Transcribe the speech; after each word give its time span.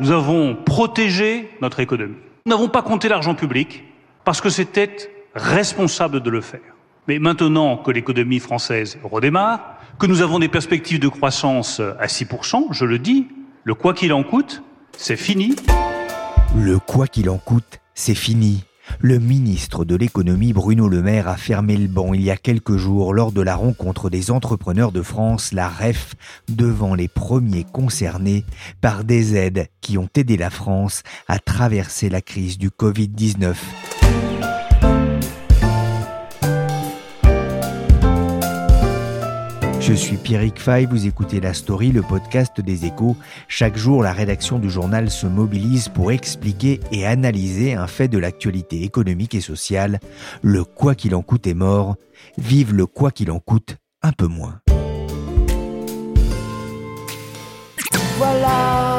Nous 0.00 0.10
avons 0.10 0.56
protégé 0.56 1.48
notre 1.60 1.78
économie. 1.78 2.16
Nous 2.46 2.50
n'avons 2.50 2.68
pas 2.68 2.82
compté 2.82 3.08
l'argent 3.08 3.34
public 3.34 3.84
parce 4.24 4.40
que 4.40 4.50
c'était 4.50 4.96
responsable 5.34 6.20
de 6.20 6.30
le 6.30 6.40
faire. 6.40 6.60
Mais 7.06 7.18
maintenant 7.18 7.76
que 7.76 7.90
l'économie 7.90 8.40
française 8.40 8.98
redémarre, 9.04 9.78
que 9.98 10.06
nous 10.06 10.20
avons 10.20 10.40
des 10.40 10.48
perspectives 10.48 10.98
de 10.98 11.08
croissance 11.08 11.80
à 11.80 12.06
6%, 12.06 12.72
je 12.72 12.84
le 12.84 12.98
dis, 12.98 13.28
le 13.62 13.74
quoi 13.74 13.94
qu'il 13.94 14.12
en 14.12 14.24
coûte, 14.24 14.62
c'est 14.96 15.16
fini. 15.16 15.54
Le 16.56 16.78
quoi 16.78 17.06
qu'il 17.06 17.30
en 17.30 17.38
coûte, 17.38 17.80
c'est 17.94 18.16
fini. 18.16 18.64
Le 19.00 19.18
ministre 19.18 19.84
de 19.84 19.96
l'économie 19.96 20.52
Bruno 20.52 20.88
Le 20.88 21.02
Maire 21.02 21.28
a 21.28 21.36
fermé 21.36 21.76
le 21.76 21.88
banc 21.88 22.14
il 22.14 22.22
y 22.22 22.30
a 22.30 22.36
quelques 22.36 22.76
jours 22.76 23.12
lors 23.14 23.32
de 23.32 23.42
la 23.42 23.56
rencontre 23.56 24.10
des 24.10 24.30
entrepreneurs 24.30 24.92
de 24.92 25.02
France, 25.02 25.52
la 25.52 25.68
REF, 25.68 26.14
devant 26.48 26.94
les 26.94 27.08
premiers 27.08 27.64
concernés 27.64 28.44
par 28.80 29.04
des 29.04 29.36
aides 29.36 29.68
qui 29.80 29.98
ont 29.98 30.08
aidé 30.16 30.36
la 30.36 30.50
France 30.50 31.02
à 31.28 31.38
traverser 31.38 32.08
la 32.08 32.20
crise 32.20 32.58
du 32.58 32.70
Covid-19. 32.70 33.54
Je 39.94 39.98
suis 40.00 40.16
Pierrick 40.16 40.58
Fay, 40.58 40.86
vous 40.86 41.06
écoutez 41.06 41.40
La 41.40 41.54
Story, 41.54 41.92
le 41.92 42.02
podcast 42.02 42.60
des 42.60 42.84
échos. 42.84 43.16
Chaque 43.46 43.76
jour, 43.76 44.02
la 44.02 44.12
rédaction 44.12 44.58
du 44.58 44.68
journal 44.68 45.08
se 45.08 45.28
mobilise 45.28 45.88
pour 45.88 46.10
expliquer 46.10 46.80
et 46.90 47.06
analyser 47.06 47.74
un 47.74 47.86
fait 47.86 48.08
de 48.08 48.18
l'actualité 48.18 48.82
économique 48.82 49.36
et 49.36 49.40
sociale. 49.40 50.00
Le 50.42 50.64
quoi 50.64 50.96
qu'il 50.96 51.14
en 51.14 51.22
coûte 51.22 51.46
est 51.46 51.54
mort. 51.54 51.94
Vive 52.36 52.74
le 52.74 52.86
quoi 52.86 53.12
qu'il 53.12 53.30
en 53.30 53.38
coûte 53.38 53.76
un 54.02 54.10
peu 54.10 54.26
moins. 54.26 54.58
Voilà, 58.18 58.93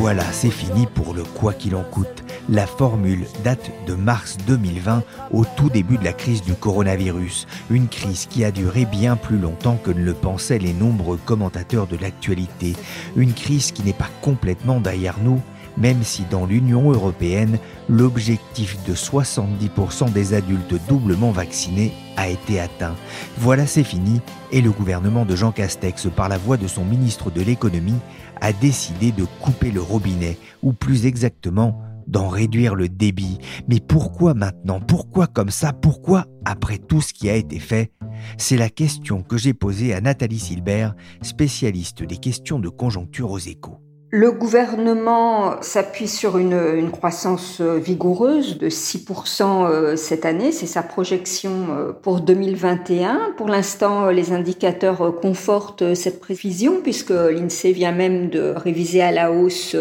Voilà, 0.00 0.24
c'est 0.32 0.48
fini 0.48 0.86
pour 0.86 1.12
le 1.12 1.24
quoi 1.24 1.52
qu'il 1.52 1.76
en 1.76 1.82
coûte. 1.82 2.24
La 2.48 2.66
formule 2.66 3.26
date 3.44 3.70
de 3.86 3.92
mars 3.92 4.38
2020, 4.46 5.02
au 5.30 5.44
tout 5.44 5.68
début 5.68 5.98
de 5.98 6.04
la 6.04 6.14
crise 6.14 6.40
du 6.40 6.54
coronavirus. 6.54 7.46
Une 7.68 7.86
crise 7.86 8.24
qui 8.24 8.42
a 8.42 8.50
duré 8.50 8.86
bien 8.86 9.16
plus 9.16 9.36
longtemps 9.36 9.76
que 9.76 9.90
ne 9.90 10.02
le 10.02 10.14
pensaient 10.14 10.58
les 10.58 10.72
nombreux 10.72 11.18
commentateurs 11.18 11.86
de 11.86 11.98
l'actualité. 11.98 12.76
Une 13.14 13.34
crise 13.34 13.72
qui 13.72 13.82
n'est 13.82 13.92
pas 13.92 14.08
complètement 14.22 14.80
derrière 14.80 15.18
nous, 15.22 15.42
même 15.76 16.02
si 16.02 16.24
dans 16.30 16.46
l'Union 16.46 16.90
européenne, 16.90 17.58
l'objectif 17.88 18.78
de 18.86 18.94
70% 18.94 20.12
des 20.12 20.32
adultes 20.32 20.74
doublement 20.88 21.30
vaccinés 21.30 21.92
a 22.16 22.28
été 22.28 22.58
atteint. 22.60 22.94
Voilà, 23.38 23.66
c'est 23.66 23.84
fini, 23.84 24.20
et 24.52 24.60
le 24.60 24.70
gouvernement 24.70 25.24
de 25.24 25.36
Jean 25.36 25.52
Castex, 25.52 26.08
par 26.14 26.28
la 26.28 26.38
voix 26.38 26.56
de 26.56 26.66
son 26.66 26.84
ministre 26.84 27.30
de 27.30 27.40
l'économie, 27.40 28.00
a 28.40 28.52
décidé 28.52 29.12
de 29.12 29.24
couper 29.40 29.70
le 29.70 29.82
robinet, 29.82 30.38
ou 30.62 30.72
plus 30.72 31.06
exactement, 31.06 31.80
d'en 32.06 32.28
réduire 32.28 32.74
le 32.74 32.88
débit. 32.88 33.38
Mais 33.68 33.80
pourquoi 33.80 34.34
maintenant? 34.34 34.80
Pourquoi 34.80 35.26
comme 35.26 35.50
ça? 35.50 35.72
Pourquoi 35.72 36.26
après 36.44 36.78
tout 36.78 37.00
ce 37.00 37.12
qui 37.12 37.30
a 37.30 37.36
été 37.36 37.58
fait? 37.58 37.92
C'est 38.36 38.56
la 38.56 38.68
question 38.68 39.22
que 39.22 39.36
j'ai 39.36 39.54
posée 39.54 39.94
à 39.94 40.00
Nathalie 40.00 40.38
Silbert, 40.38 40.94
spécialiste 41.22 42.02
des 42.02 42.18
questions 42.18 42.58
de 42.58 42.68
conjoncture 42.68 43.30
aux 43.30 43.38
échos. 43.38 43.78
Le 44.12 44.32
gouvernement 44.32 45.62
s'appuie 45.62 46.08
sur 46.08 46.36
une, 46.36 46.90
croissance 46.90 47.60
vigoureuse 47.60 48.58
de 48.58 48.68
6% 48.68 49.94
cette 49.94 50.26
année. 50.26 50.50
C'est 50.50 50.66
sa 50.66 50.82
projection 50.82 51.94
pour 52.02 52.20
2021. 52.20 53.34
Pour 53.36 53.46
l'instant, 53.46 54.10
les 54.10 54.32
indicateurs 54.32 55.14
confortent 55.22 55.94
cette 55.94 56.18
prévision 56.18 56.80
puisque 56.82 57.10
l'INSEE 57.10 57.70
vient 57.70 57.92
même 57.92 58.30
de 58.30 58.52
réviser 58.56 59.00
à 59.00 59.12
la 59.12 59.30
hausse 59.30 59.76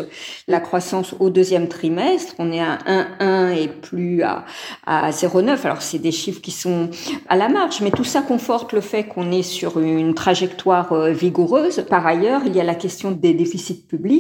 la 0.47 0.59
croissance 0.59 1.15
au 1.19 1.31
deuxième 1.31 1.67
trimestre. 1.67 2.35
On 2.37 2.51
est 2.51 2.61
à 2.61 2.77
1,1 2.85 3.57
et 3.57 3.67
plus 3.67 4.21
à, 4.21 4.45
à 4.85 5.09
0,9. 5.09 5.57
Alors, 5.63 5.81
c'est 5.81 5.97
des 5.97 6.11
chiffres 6.11 6.41
qui 6.41 6.51
sont 6.51 6.91
à 7.29 7.35
la 7.35 7.49
marge, 7.49 7.81
mais 7.81 7.89
tout 7.89 8.03
ça 8.03 8.21
conforte 8.21 8.73
le 8.73 8.81
fait 8.81 9.05
qu'on 9.05 9.31
est 9.31 9.41
sur 9.41 9.79
une 9.79 10.13
trajectoire 10.13 11.05
vigoureuse. 11.05 11.83
Par 11.89 12.05
ailleurs, 12.05 12.41
il 12.45 12.55
y 12.55 12.61
a 12.61 12.63
la 12.63 12.75
question 12.75 13.09
des 13.09 13.33
déficits 13.33 13.83
publics 13.87 14.18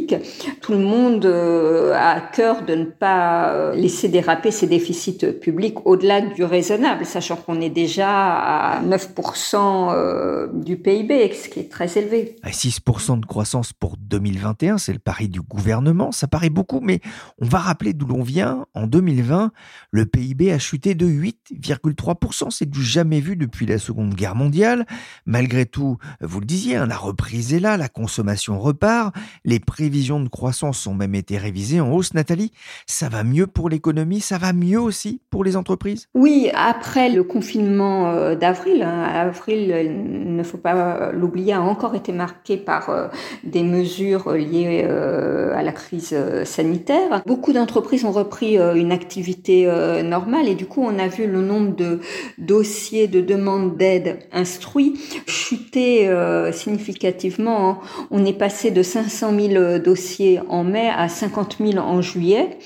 tout 0.61 0.71
le 0.71 0.79
monde 0.79 1.25
euh, 1.25 1.93
a 1.93 2.09
à 2.11 2.21
cœur 2.21 2.65
de 2.65 2.75
ne 2.75 2.85
pas 2.85 3.51
euh, 3.51 3.75
laisser 3.75 4.09
déraper 4.09 4.51
ses 4.51 4.67
déficits 4.67 5.25
publics 5.41 5.85
au-delà 5.85 6.21
du 6.21 6.43
raisonnable, 6.43 7.05
sachant 7.05 7.35
qu'on 7.35 7.61
est 7.61 7.69
déjà 7.69 8.09
à 8.09 8.83
9% 8.83 9.93
euh, 9.93 10.47
du 10.53 10.77
PIB, 10.77 11.31
ce 11.33 11.49
qui 11.49 11.59
est 11.59 11.71
très 11.71 11.97
élevé. 11.97 12.35
À 12.43 12.49
6% 12.49 13.19
de 13.19 13.25
croissance 13.25 13.73
pour 13.73 13.95
2021, 13.97 14.77
c'est 14.77 14.93
le 14.93 14.99
pari 14.99 15.29
du 15.29 15.41
gouvernement, 15.41 16.11
ça 16.11 16.27
paraît 16.27 16.49
beaucoup, 16.49 16.79
mais 16.81 16.99
on 17.39 17.45
va 17.45 17.59
rappeler 17.59 17.93
d'où 17.93 18.07
l'on 18.07 18.23
vient. 18.23 18.65
En 18.73 18.87
2020, 18.87 19.51
le 19.91 20.05
PIB 20.05 20.51
a 20.51 20.59
chuté 20.59 20.95
de 20.95 21.05
8,3%, 21.05 22.51
c'est 22.51 22.69
du 22.69 22.83
jamais 22.83 23.19
vu 23.19 23.35
depuis 23.35 23.65
la 23.65 23.77
Seconde 23.77 24.13
Guerre 24.13 24.35
mondiale. 24.35 24.85
Malgré 25.25 25.65
tout, 25.65 25.97
vous 26.21 26.39
le 26.39 26.45
disiez, 26.45 26.75
hein, 26.75 26.85
la 26.85 26.97
reprise 26.97 27.53
est 27.53 27.59
là, 27.59 27.77
la 27.77 27.89
consommation 27.89 28.59
repart, 28.59 29.15
les 29.45 29.59
prévisions 29.89 30.19
de 30.19 30.29
croissance 30.29 30.85
ont 30.85 30.93
même 30.93 31.15
été 31.15 31.39
révisées 31.39 31.81
en 31.81 31.91
hausse. 31.91 32.13
Nathalie, 32.13 32.51
ça 32.85 33.09
va 33.09 33.23
mieux 33.23 33.47
pour 33.47 33.69
l'économie, 33.69 34.19
ça 34.19 34.37
va 34.37 34.53
mieux 34.53 34.79
aussi 34.79 35.19
pour 35.31 35.43
les 35.43 35.55
entreprises? 35.55 36.05
Oui, 36.13 36.51
après 36.53 37.09
le 37.09 37.23
confinement 37.23 38.11
euh, 38.11 38.35
d'avril, 38.35 38.83
hein, 38.83 39.01
avril, 39.01 39.75
il 39.83 40.35
ne 40.35 40.43
faut 40.43 40.59
pas 40.59 41.11
l'oublier, 41.11 41.53
a 41.53 41.61
encore 41.61 41.95
été 41.95 42.11
marqué 42.11 42.55
par 42.55 42.91
euh, 42.91 43.07
des 43.43 43.63
mesures 43.63 44.31
liées 44.33 44.85
euh, 44.87 45.57
à 45.57 45.63
la 45.63 45.71
crise 45.71 46.15
sanitaire. 46.43 47.23
Beaucoup 47.25 47.51
d'entreprises 47.51 48.05
ont 48.05 48.11
repris 48.11 48.57
une 48.57 48.91
activité 48.91 49.65
normale 50.03 50.47
et 50.47 50.55
du 50.55 50.67
coup, 50.67 50.83
on 50.83 50.99
a 50.99 51.07
vu 51.07 51.25
le 51.25 51.41
nombre 51.41 51.75
de 51.75 51.99
dossiers 52.37 53.07
de 53.07 53.21
demande 53.21 53.75
d'aide 53.75 54.19
instruits 54.31 54.99
chuter 55.25 56.09
significativement. 56.51 57.79
On 58.11 58.23
est 58.25 58.37
passé 58.37 58.69
de 58.69 58.83
500 58.83 59.33
000 59.39 59.78
dossiers 59.79 60.39
en 60.49 60.63
mai 60.63 60.89
à 60.89 61.09
50 61.09 61.57
000 61.59 61.77
en 61.77 62.01
juillet. 62.01 62.57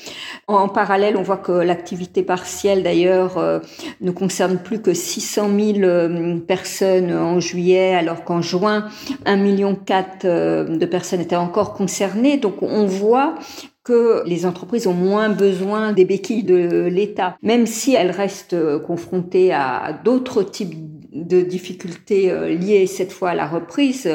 En 0.48 0.68
parallèle, 0.68 1.16
on 1.18 1.24
voit 1.24 1.38
que 1.38 1.52
l'activité 1.52 2.24
partielle, 2.24 2.84
d'ailleurs, 2.84 3.38
euh, 3.38 3.60
ne 4.02 4.12
concerne 4.12 4.58
plus 4.58 4.82
que 4.82 4.94
600 4.94 5.50
000 5.76 6.40
personnes 6.42 7.14
en 7.14 7.40
juillet, 7.40 7.94
alors 7.94 8.24
qu'en 8.24 8.42
juin, 8.42 8.88
1,4 9.26 9.38
million 9.38 9.72
de 9.74 10.86
personnes 10.86 11.22
étaient 11.22 11.36
encore 11.36 11.74
concernées. 11.74 12.38
Donc, 12.38 12.62
on 12.62 12.86
voit 12.86 13.36
que 13.84 14.24
les 14.26 14.46
entreprises 14.46 14.88
ont 14.88 14.94
moins 14.94 15.30
besoin 15.30 15.92
des 15.92 16.06
béquilles 16.06 16.44
de 16.44 16.88
l'État, 16.88 17.38
même 17.42 17.66
si 17.66 17.94
elles 17.94 18.12
restent 18.12 18.80
confrontées 18.80 19.52
à 19.52 20.00
d'autres 20.06 20.44
types 20.44 20.76
de 21.14 21.42
difficultés 21.42 22.32
euh, 22.32 22.50
liées 22.50 22.88
cette 22.88 23.12
fois 23.12 23.32
à 23.32 23.36
la 23.36 23.48
reprise, 23.48 24.10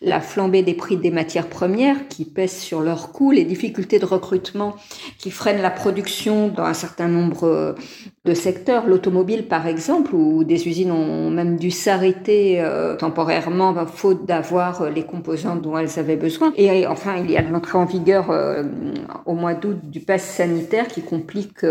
la 0.00 0.20
flambée 0.20 0.62
des 0.62 0.74
prix 0.74 0.96
des 0.96 1.10
matières 1.10 1.48
premières 1.48 2.08
qui 2.08 2.24
pèsent 2.24 2.58
sur 2.58 2.80
leurs 2.80 3.12
coûts, 3.12 3.30
les 3.30 3.44
difficultés 3.44 3.98
de 3.98 4.04
recrutement 4.04 4.74
qui 5.18 5.30
freinent 5.30 5.62
la 5.62 5.70
production 5.70 6.48
dans 6.48 6.64
un 6.64 6.74
certain 6.74 7.08
nombre 7.08 7.44
euh, 7.44 7.74
de 8.24 8.34
secteurs, 8.34 8.86
l'automobile 8.86 9.48
par 9.48 9.66
exemple, 9.66 10.14
où 10.14 10.44
des 10.44 10.68
usines 10.68 10.92
ont 10.92 11.30
même 11.30 11.56
dû 11.56 11.70
s'arrêter 11.70 12.60
euh, 12.60 12.96
temporairement 12.96 13.74
faute 13.86 14.26
d'avoir 14.26 14.90
les 14.90 15.04
composants 15.04 15.56
dont 15.56 15.78
elles 15.78 15.98
avaient 15.98 16.16
besoin. 16.16 16.52
Et 16.56 16.86
enfin, 16.86 17.16
il 17.16 17.30
y 17.30 17.36
a 17.36 17.42
l'entrée 17.42 17.78
en 17.78 17.86
vigueur 17.86 18.30
au 19.26 19.34
mois 19.34 19.54
d'août 19.54 19.78
du 19.82 20.00
pass 20.00 20.22
sanitaire 20.22 20.86
qui 20.88 21.02
complique 21.02 21.64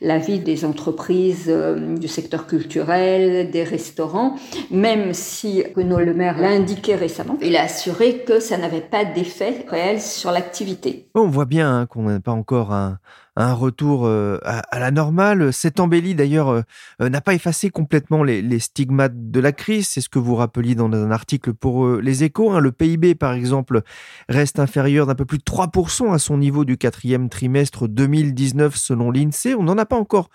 la 0.00 0.18
vie 0.18 0.38
des 0.38 0.64
entreprises 0.64 1.52
du 1.98 2.08
secteur 2.08 2.46
culturel, 2.46 3.50
des 3.50 3.64
restaurants 3.64 4.36
même 4.70 5.12
si 5.12 5.64
Bruno 5.74 5.98
Le 5.98 6.14
Maire 6.14 6.38
l'a 6.38 6.48
indiqué 6.48 6.94
récemment, 6.94 7.38
il 7.42 7.56
a 7.56 7.62
assuré 7.62 8.24
que 8.26 8.40
ça 8.40 8.58
n'avait 8.58 8.80
pas 8.80 9.04
d'effet 9.04 9.64
réel 9.68 10.00
sur 10.00 10.30
l'activité. 10.30 11.08
On 11.14 11.28
voit 11.28 11.44
bien 11.44 11.80
hein, 11.80 11.86
qu'on 11.86 12.02
n'a 12.02 12.20
pas 12.20 12.32
encore 12.32 12.72
un, 12.72 12.98
un 13.36 13.54
retour 13.54 14.06
euh, 14.06 14.38
à, 14.44 14.78
la 14.78 14.90
normale. 14.90 15.52
Cette 15.52 15.80
embellie, 15.80 16.14
d'ailleurs, 16.14 16.48
euh, 16.50 16.62
euh, 17.00 17.08
n'a 17.08 17.20
pas 17.20 17.34
effacé 17.34 17.70
complètement 17.70 18.22
les, 18.22 18.58
stigmates 18.58 19.30
de 19.30 19.40
la 19.40 19.52
crise. 19.52 19.88
C'est 19.88 20.00
ce 20.00 20.08
que 20.08 20.18
vous 20.18 20.34
rappeliez 20.34 20.74
dans 20.74 20.92
un 20.92 21.10
article 21.10 21.54
pour 21.54 21.88
les 21.88 22.24
échos. 22.24 22.50
Hein. 22.52 22.60
Le 22.60 22.72
PIB, 22.72 23.14
par 23.14 23.32
exemple, 23.32 23.82
reste 24.28 24.58
inférieur 24.58 25.06
d'un 25.06 25.14
peu 25.14 25.24
plus 25.24 25.38
de 25.38 25.44
3% 25.44 26.12
à 26.12 26.18
son 26.18 26.36
niveau 26.36 26.64
du 26.64 26.76
quatrième 26.76 27.28
trimestre 27.28 27.88
2019 27.88 28.76
selon 28.76 29.10
l'INSEE. 29.10 29.54
On 29.54 29.62
n'en 29.62 29.78
a 29.78 29.86
pas 29.86 29.96
encore 29.96 30.28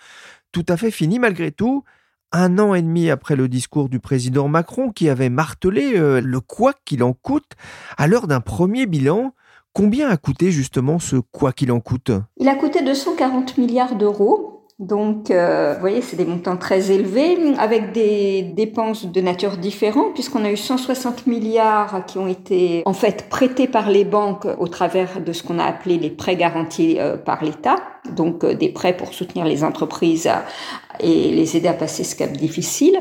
tout 0.51 0.65
à 0.67 0.77
fait 0.77 0.91
fini 0.91 1.19
malgré 1.19 1.51
tout. 1.51 1.83
Un 2.33 2.59
an 2.59 2.73
et 2.73 2.81
demi 2.81 3.09
après 3.09 3.37
le 3.37 3.47
discours 3.47 3.87
du 3.87 3.99
président 3.99 4.49
Macron 4.49 4.91
qui 4.91 5.07
avait 5.07 5.29
martelé 5.29 5.97
le 5.97 6.39
quoi 6.41 6.73
qu'il 6.83 7.01
en 7.01 7.13
coûte, 7.13 7.53
à 7.97 8.05
l'heure 8.07 8.27
d'un 8.27 8.41
premier 8.41 8.85
bilan, 8.85 9.33
Combien 9.77 10.09
a 10.09 10.17
coûté 10.17 10.49
justement 10.49 10.97
ce 10.97 11.17
quoi 11.17 11.51
qu'il 11.51 11.71
en 11.71 11.79
coûte? 11.79 12.09
Il 12.37 12.47
a 12.49 12.55
coûté 12.55 12.81
240 12.81 13.59
milliards 13.59 13.93
d'euros. 13.93 14.63
Donc, 14.79 15.29
euh, 15.29 15.75
vous 15.75 15.79
voyez, 15.79 16.01
c'est 16.01 16.15
des 16.15 16.25
montants 16.25 16.57
très 16.57 16.91
élevés, 16.91 17.37
avec 17.59 17.91
des 17.91 18.41
dépenses 18.41 19.05
de 19.05 19.21
nature 19.21 19.57
différente, 19.57 20.15
puisqu'on 20.15 20.43
a 20.45 20.51
eu 20.51 20.57
160 20.57 21.27
milliards 21.27 22.05
qui 22.07 22.17
ont 22.17 22.27
été 22.27 22.81
en 22.87 22.93
fait 22.93 23.29
prêtés 23.29 23.67
par 23.67 23.91
les 23.91 24.03
banques 24.03 24.47
au 24.57 24.67
travers 24.67 25.21
de 25.21 25.31
ce 25.31 25.43
qu'on 25.43 25.59
a 25.59 25.65
appelé 25.65 25.99
les 25.99 26.09
prêts 26.09 26.35
garantis 26.35 26.97
euh, 26.97 27.15
par 27.15 27.43
l'État, 27.43 27.75
donc 28.15 28.43
euh, 28.43 28.55
des 28.55 28.69
prêts 28.69 28.97
pour 28.97 29.13
soutenir 29.13 29.45
les 29.45 29.63
entreprises 29.63 30.27
et 30.99 31.29
les 31.29 31.55
aider 31.55 31.67
à 31.67 31.73
passer 31.73 32.03
ce 32.03 32.15
cap 32.15 32.31
difficile. 32.31 32.99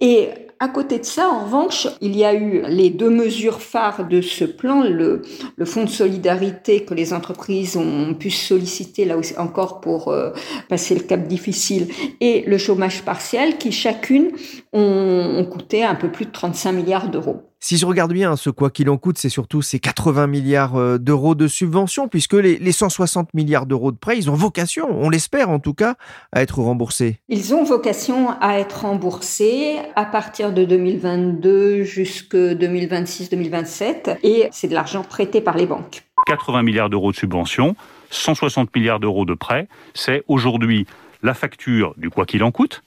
Et 0.00 0.30
à 0.62 0.68
côté 0.68 1.00
de 1.00 1.04
ça, 1.04 1.28
en 1.28 1.42
revanche, 1.42 1.88
il 2.00 2.16
y 2.16 2.24
a 2.24 2.34
eu 2.34 2.62
les 2.68 2.88
deux 2.88 3.10
mesures 3.10 3.60
phares 3.60 4.06
de 4.06 4.20
ce 4.20 4.44
plan, 4.44 4.84
le, 4.84 5.22
fonds 5.64 5.82
de 5.82 5.88
solidarité 5.88 6.84
que 6.84 6.94
les 6.94 7.12
entreprises 7.12 7.76
ont 7.76 8.14
pu 8.14 8.30
solliciter 8.30 9.04
là 9.04 9.16
aussi 9.16 9.36
encore 9.38 9.80
pour 9.80 10.06
euh, 10.06 10.30
passer 10.68 10.94
le 10.94 11.00
cap 11.00 11.26
difficile 11.26 11.88
et 12.20 12.44
le 12.46 12.58
chômage 12.58 13.02
partiel 13.02 13.58
qui 13.58 13.72
chacune 13.72 14.30
ont 14.72 15.44
coûté 15.50 15.82
un 15.82 15.96
peu 15.96 16.12
plus 16.12 16.26
de 16.26 16.30
35 16.30 16.70
milliards 16.70 17.08
d'euros. 17.08 17.51
Si 17.64 17.76
je 17.76 17.86
regarde 17.86 18.12
bien, 18.12 18.34
ce 18.34 18.50
quoi 18.50 18.70
qu'il 18.70 18.90
en 18.90 18.96
coûte, 18.96 19.18
c'est 19.18 19.28
surtout 19.28 19.62
ces 19.62 19.78
80 19.78 20.26
milliards 20.26 20.74
euh, 20.74 20.98
d'euros 20.98 21.36
de 21.36 21.46
subventions, 21.46 22.08
puisque 22.08 22.32
les, 22.32 22.72
160 22.72 23.32
milliards 23.34 23.66
d'euros 23.66 23.92
de 23.92 23.96
prêts, 23.96 24.18
ils 24.18 24.28
ont 24.28 24.34
vocation, 24.34 24.88
on 24.90 25.08
l'espère 25.08 25.48
en 25.48 25.60
tout 25.60 25.72
cas, 25.72 25.94
à 26.32 26.42
être 26.42 26.58
remboursés. 26.58 27.20
Ils 27.28 27.54
ont 27.54 27.62
vocation 27.62 28.30
à 28.40 28.58
être 28.58 28.80
remboursés 28.80 29.76
à 29.94 30.04
partir 30.04 30.52
de 30.52 30.64
2022 30.64 31.84
jusqu'à 31.84 32.54
2026-2027, 32.54 34.18
et 34.24 34.48
c'est 34.50 34.66
de 34.66 34.74
l'argent 34.74 35.04
prêté 35.04 35.40
par 35.40 35.56
les 35.56 35.66
banques. 35.66 36.02
80 36.26 36.64
milliards 36.64 36.90
d'euros 36.90 37.12
de 37.12 37.16
subventions, 37.16 37.76
160 38.10 38.74
milliards 38.74 38.98
d'euros 38.98 39.24
de 39.24 39.34
prêts, 39.34 39.68
c'est 39.94 40.24
aujourd'hui 40.26 40.84
la 41.22 41.32
facture 41.32 41.94
du 41.96 42.10
quoi 42.10 42.26
qu'il 42.26 42.42
en 42.42 42.50
coûte. 42.50 42.82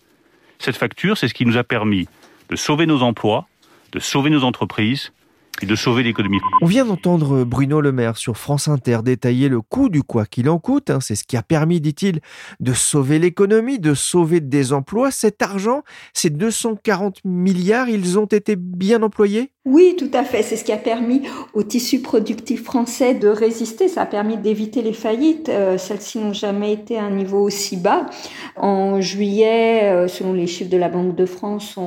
Cette 0.60 0.76
facture, 0.76 1.18
c'est 1.18 1.30
ce 1.30 1.34
qui 1.34 1.46
nous 1.46 1.56
a 1.56 1.64
permis 1.64 2.10
de 2.50 2.58
sauver 2.58 2.86
nos 2.86 3.02
emplois, 3.04 3.48
de 3.96 4.00
sauver 4.02 4.30
nos 4.30 4.44
entreprises 4.44 5.14
et 5.62 5.66
de 5.66 5.76
sauver 5.76 6.04
l'économie. 6.04 6.40
On 6.62 6.66
vient 6.66 6.86
d'entendre 6.86 7.46
Bruno 7.46 7.80
Le 7.80 7.94
Maire 7.94 8.18
sur 8.18 8.38
France 8.38 8.68
Inter 8.68 9.00
détailler 9.04 9.48
le 9.48 9.62
coût 9.62 9.88
du 9.88 10.04
quoi 10.04 10.26
qu'il 10.26 10.50
en 10.50 10.60
coûte. 10.60 10.90
Hein. 10.90 11.00
C'est 11.00 11.16
ce 11.16 11.24
qui 11.24 11.38
a 11.38 11.44
permis, 11.44 11.80
dit-il, 11.80 12.20
de 12.60 12.74
sauver 12.74 13.20
l'économie, 13.20 13.80
de 13.80 13.94
sauver 13.94 14.42
des 14.42 14.74
emplois. 14.74 15.12
Cet 15.12 15.42
argent, 15.42 15.84
ces 16.14 16.30
240 16.30 17.22
milliards, 17.24 17.88
ils 17.88 18.20
ont 18.20 18.26
été 18.26 18.58
bien 18.58 19.02
employés? 19.02 19.54
Oui, 19.68 19.96
tout 19.98 20.12
à 20.14 20.24
fait. 20.24 20.44
C'est 20.44 20.58
ce 20.58 20.64
qui 20.64 20.72
a 20.72 20.78
permis 20.78 21.24
au 21.56 21.64
tissu 21.64 22.00
productif 22.00 22.64
français 22.64 23.16
de 23.16 23.28
résister. 23.28 23.88
Ça 23.88 24.04
a 24.04 24.06
permis 24.06 24.38
d'éviter 24.38 24.84
les 24.84 24.94
faillites. 24.94 25.50
Euh, 25.50 25.80
celles-ci 25.80 26.20
n'ont 26.20 26.34
jamais 26.34 26.72
été 26.72 27.00
à 27.00 27.06
un 27.06 27.10
niveau 27.10 27.40
aussi 27.40 27.76
bas. 27.76 28.06
En 28.58 29.02
juillet, 29.02 29.86
euh, 29.86 30.08
selon 30.08 30.34
les 30.34 30.46
chiffres 30.46 30.70
de 30.70 30.78
la 30.78 30.88
Banque 30.88 31.16
de 31.16 31.26
France, 31.26 31.80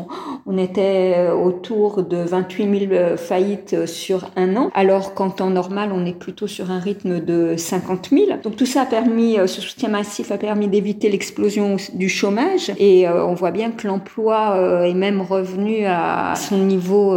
on, 0.44 0.58
était 0.58 1.14
euh, 1.18 1.32
autour 1.32 2.02
de 2.02 2.16
28 2.16 2.88
000 2.88 3.16
faillites 3.16 3.86
sur 3.86 4.28
un 4.34 4.56
an, 4.56 4.72
alors 4.74 5.14
qu'en 5.14 5.30
temps 5.30 5.50
normal, 5.50 5.90
on 5.92 6.04
est 6.04 6.18
plutôt 6.18 6.48
sur 6.48 6.72
un 6.72 6.80
rythme 6.80 7.20
de 7.20 7.54
50 7.56 8.08
000. 8.10 8.26
Donc 8.42 8.56
tout 8.56 8.66
ça 8.66 8.82
a 8.82 8.86
permis, 8.86 9.36
ce 9.46 9.60
soutien 9.60 9.88
massif 9.88 10.32
a 10.32 10.36
permis 10.36 10.66
d'éviter 10.66 11.10
l'explosion 11.10 11.76
du 11.94 12.08
chômage. 12.08 12.72
Et 12.80 13.08
on 13.08 13.34
voit 13.34 13.52
bien 13.52 13.70
que 13.70 13.86
l'emploi 13.86 14.84
est 14.84 14.94
même 14.94 15.20
revenu 15.20 15.86
à 15.86 16.34
son 16.34 16.58
niveau 16.58 17.14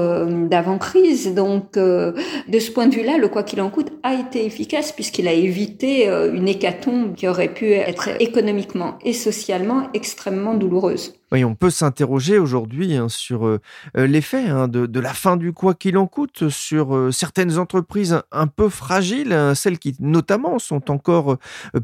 d'avant-crise. 0.51 1.33
Donc, 1.33 1.77
euh, 1.77 2.12
de 2.48 2.59
ce 2.59 2.69
point 2.69 2.86
de 2.86 2.94
vue-là, 2.94 3.18
le 3.18 3.27
quoi 3.27 3.42
qu'il 3.42 3.62
en 3.62 3.71
coûte 3.71 3.92
a 4.03 4.13
été 4.13 4.45
efficace 4.45 4.92
puisqu'il 4.92 5.27
a 5.27 5.33
évité 5.33 6.07
euh, 6.07 6.31
une 6.31 6.48
hécatombe 6.48 7.15
qui 7.15 7.27
aurait 7.27 7.53
pu 7.53 7.71
être 7.71 8.09
économiquement 8.21 9.00
et 9.03 9.13
socialement 9.13 9.88
extrêmement 9.95 10.53
douloureuse. 10.53 11.20
On 11.33 11.55
peut 11.55 11.69
s'interroger 11.69 12.37
aujourd'hui 12.37 12.95
hein, 12.95 13.07
sur 13.07 13.47
euh, 13.47 13.61
euh, 13.97 14.05
l'effet 14.05 14.49
hein, 14.49 14.67
de, 14.67 14.99
la 14.99 15.13
fin 15.13 15.37
du 15.37 15.53
quoi 15.53 15.73
qu'il 15.73 15.97
en 15.97 16.05
coûte 16.05 16.49
sur 16.49 16.95
euh, 16.95 17.11
certaines 17.11 17.57
entreprises 17.57 18.21
un 18.33 18.47
peu 18.47 18.67
fragiles, 18.67 19.31
hein, 19.31 19.55
celles 19.55 19.79
qui 19.79 19.95
notamment 19.99 20.59
sont 20.59 20.91
encore 20.91 21.37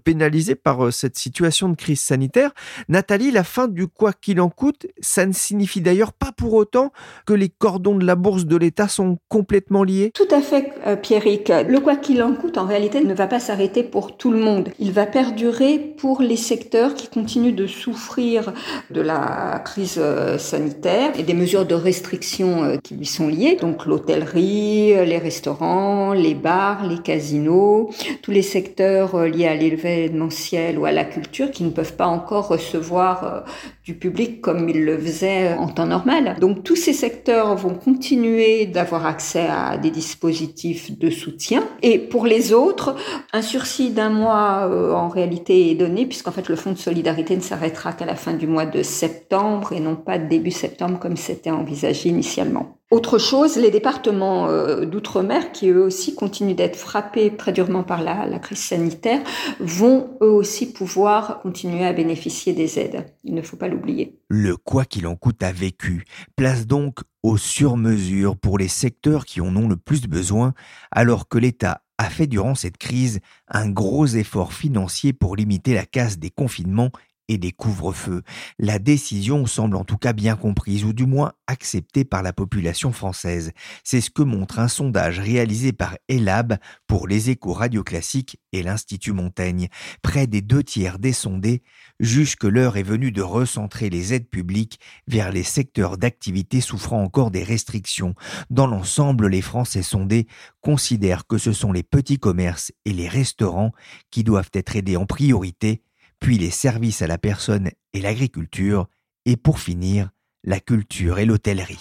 pénalisées 0.03 0.55
par 0.55 0.91
cette 0.91 1.17
situation 1.17 1.69
de 1.69 1.75
crise 1.75 2.01
sanitaire. 2.01 2.51
Nathalie, 2.89 3.31
la 3.31 3.43
fin 3.43 3.67
du 3.67 3.87
quoi 3.87 4.11
qu'il 4.11 4.41
en 4.41 4.49
coûte, 4.49 4.87
ça 4.99 5.25
ne 5.25 5.31
signifie 5.31 5.81
d'ailleurs 5.81 6.11
pas 6.11 6.31
pour 6.35 6.53
autant 6.53 6.91
que 7.25 7.33
les 7.33 7.49
cordons 7.49 7.95
de 7.95 8.05
la 8.05 8.15
bourse 8.15 8.45
de 8.45 8.57
l'État 8.57 8.87
sont 8.87 9.17
complètement 9.29 9.83
liés? 9.83 10.11
Tout 10.13 10.27
à 10.31 10.41
fait, 10.41 10.73
Pierrick. 11.01 11.49
Le 11.49 11.79
quoi 11.79 11.95
qu'il 11.95 12.21
en 12.21 12.33
coûte, 12.33 12.57
en 12.57 12.65
réalité, 12.65 13.03
ne 13.03 13.13
va 13.13 13.27
pas 13.27 13.39
s'arrêter 13.39 13.83
pour 13.83 14.17
tout 14.17 14.31
le 14.31 14.39
monde. 14.39 14.69
Il 14.79 14.91
va 14.91 15.05
perdurer 15.05 15.79
pour 15.97 16.21
les 16.21 16.37
secteurs 16.37 16.93
qui 16.93 17.07
continuent 17.07 17.55
de 17.55 17.67
souffrir 17.67 18.53
de 18.91 19.01
la 19.01 19.36
crise 19.63 19.97
euh, 19.97 20.37
sanitaire 20.37 21.11
et 21.17 21.23
des 21.23 21.33
mesures 21.33 21.65
de 21.65 21.75
restriction 21.75 22.63
euh, 22.63 22.77
qui 22.77 22.95
lui 22.95 23.05
sont 23.05 23.27
liées, 23.27 23.57
donc 23.59 23.85
l'hôtellerie, 23.85 24.93
euh, 24.93 25.05
les 25.05 25.17
restaurants, 25.17 26.13
les 26.13 26.35
bars, 26.35 26.85
les 26.85 26.99
casinos, 26.99 27.89
tous 28.21 28.31
les 28.31 28.41
secteurs 28.41 29.25
liés 29.25 29.47
à 29.47 29.55
l'événementiel 29.55 30.77
ou 30.77 30.85
à 30.85 30.91
la 30.91 31.05
culture 31.05 31.51
qui 31.51 31.63
ne 31.63 31.71
peuvent 31.71 31.95
pas 31.95 32.07
encore 32.07 32.47
recevoir 32.47 33.45
du 33.87 33.93
public 33.93 34.41
comme 34.41 34.67
ils 34.67 34.83
le 34.83 34.97
faisaient 34.97 35.53
en 35.53 35.69
temps 35.69 35.85
normal. 35.85 36.35
Donc 36.41 36.65
tous 36.65 36.75
ces 36.75 36.91
secteurs 36.91 37.55
vont 37.55 37.73
continuer 37.73 38.65
d'avoir 38.65 39.05
accès 39.05 39.47
à 39.47 39.77
des 39.77 39.91
dispositifs 39.91 40.99
de 40.99 41.09
soutien. 41.09 41.63
Et 41.81 41.97
pour 41.97 42.25
les 42.25 42.51
autres, 42.51 42.97
un 43.31 43.41
sursis 43.41 43.91
d'un 43.91 44.09
mois 44.09 44.69
en 44.93 45.07
réalité 45.07 45.71
est 45.71 45.75
donné 45.75 46.05
puisqu'en 46.05 46.33
fait 46.33 46.49
le 46.49 46.57
fonds 46.57 46.73
de 46.73 46.77
solidarité 46.77 47.37
ne 47.37 47.41
s'arrêtera 47.41 47.93
qu'à 47.93 48.05
la 48.05 48.15
fin 48.15 48.33
du 48.33 48.45
mois 48.45 48.65
de 48.65 48.83
septembre 48.83 49.71
et 49.71 49.79
non 49.79 49.95
pas 49.95 50.17
début 50.17 50.51
septembre 50.51 50.99
comme 50.99 51.15
c'était 51.15 51.51
envisagé 51.51 52.09
initialement. 52.09 52.76
Autre 52.89 53.17
chose, 53.17 53.57
les 53.57 53.69
départements 53.69 54.47
euh, 54.47 54.85
d'outre-mer, 54.85 55.51
qui 55.51 55.67
eux 55.69 55.83
aussi 55.83 56.15
continuent 56.15 56.55
d'être 56.55 56.77
frappés 56.77 57.35
très 57.35 57.51
durement 57.51 57.83
par 57.83 58.01
la, 58.01 58.25
la, 58.25 58.39
crise 58.39 58.59
sanitaire, 58.59 59.21
vont 59.59 60.17
eux 60.21 60.31
aussi 60.31 60.71
pouvoir 60.71 61.41
continuer 61.41 61.85
à 61.85 61.91
bénéficier 61.91 62.53
des 62.53 62.79
aides. 62.79 63.05
Il 63.25 63.35
ne 63.35 63.41
faut 63.41 63.57
pas 63.57 63.67
l'oublier. 63.67 64.17
Le 64.29 64.55
quoi 64.55 64.85
qu'il 64.85 65.05
en 65.05 65.17
coûte 65.17 65.43
a 65.43 65.51
vécu. 65.51 66.05
Place 66.37 66.65
donc 66.65 66.99
aux 67.23 67.35
sur-mesures 67.35 68.37
pour 68.37 68.57
les 68.57 68.69
secteurs 68.69 69.25
qui 69.25 69.41
en 69.41 69.53
ont 69.57 69.67
le 69.67 69.75
plus 69.75 70.07
besoin, 70.07 70.53
alors 70.89 71.27
que 71.27 71.37
l'État 71.37 71.81
a 71.97 72.09
fait 72.09 72.27
durant 72.27 72.55
cette 72.55 72.77
crise 72.77 73.19
un 73.49 73.69
gros 73.69 74.05
effort 74.05 74.53
financier 74.53 75.13
pour 75.13 75.35
limiter 75.35 75.73
la 75.73 75.85
casse 75.85 76.19
des 76.19 76.29
confinements 76.29 76.91
et 77.27 77.37
des 77.37 77.51
couvre-feux. 77.51 78.23
La 78.59 78.79
décision 78.79 79.45
semble 79.45 79.75
en 79.75 79.83
tout 79.83 79.97
cas 79.97 80.13
bien 80.13 80.35
comprise, 80.35 80.83
ou 80.83 80.93
du 80.93 81.05
moins 81.05 81.33
acceptée 81.47 82.05
par 82.05 82.23
la 82.23 82.33
population 82.33 82.91
française. 82.91 83.51
C'est 83.83 84.01
ce 84.01 84.09
que 84.09 84.21
montre 84.21 84.59
un 84.59 84.67
sondage 84.67 85.19
réalisé 85.19 85.73
par 85.73 85.97
Elab 86.07 86.57
pour 86.87 87.07
les 87.07 87.29
échos 87.29 87.53
radio 87.53 87.83
classiques 87.83 88.39
et 88.51 88.63
l'Institut 88.63 89.13
Montaigne. 89.13 89.69
Près 90.01 90.27
des 90.27 90.41
deux 90.41 90.63
tiers 90.63 90.99
des 90.99 91.13
sondés 91.13 91.63
jugent 91.99 92.35
que 92.35 92.47
l'heure 92.47 92.77
est 92.77 92.83
venue 92.83 93.11
de 93.11 93.21
recentrer 93.21 93.89
les 93.89 94.13
aides 94.13 94.29
publiques 94.29 94.79
vers 95.07 95.31
les 95.31 95.43
secteurs 95.43 95.97
d'activité 95.97 96.61
souffrant 96.61 97.01
encore 97.01 97.31
des 97.31 97.43
restrictions. 97.43 98.15
Dans 98.49 98.67
l'ensemble, 98.67 99.27
les 99.27 99.41
Français 99.41 99.83
sondés 99.83 100.27
considèrent 100.61 101.27
que 101.27 101.37
ce 101.37 101.53
sont 101.53 101.71
les 101.71 101.83
petits 101.83 102.19
commerces 102.19 102.71
et 102.85 102.93
les 102.93 103.07
restaurants 103.07 103.71
qui 104.11 104.23
doivent 104.23 104.51
être 104.53 104.75
aidés 104.75 104.97
en 104.97 105.05
priorité 105.05 105.83
puis 106.19 106.37
les 106.37 106.51
services 106.51 107.01
à 107.01 107.07
la 107.07 107.17
personne 107.17 107.69
et 107.93 108.01
l'agriculture, 108.01 108.87
et 109.25 109.37
pour 109.37 109.59
finir, 109.59 110.09
la 110.43 110.59
culture 110.59 111.19
et 111.19 111.25
l'hôtellerie. 111.25 111.77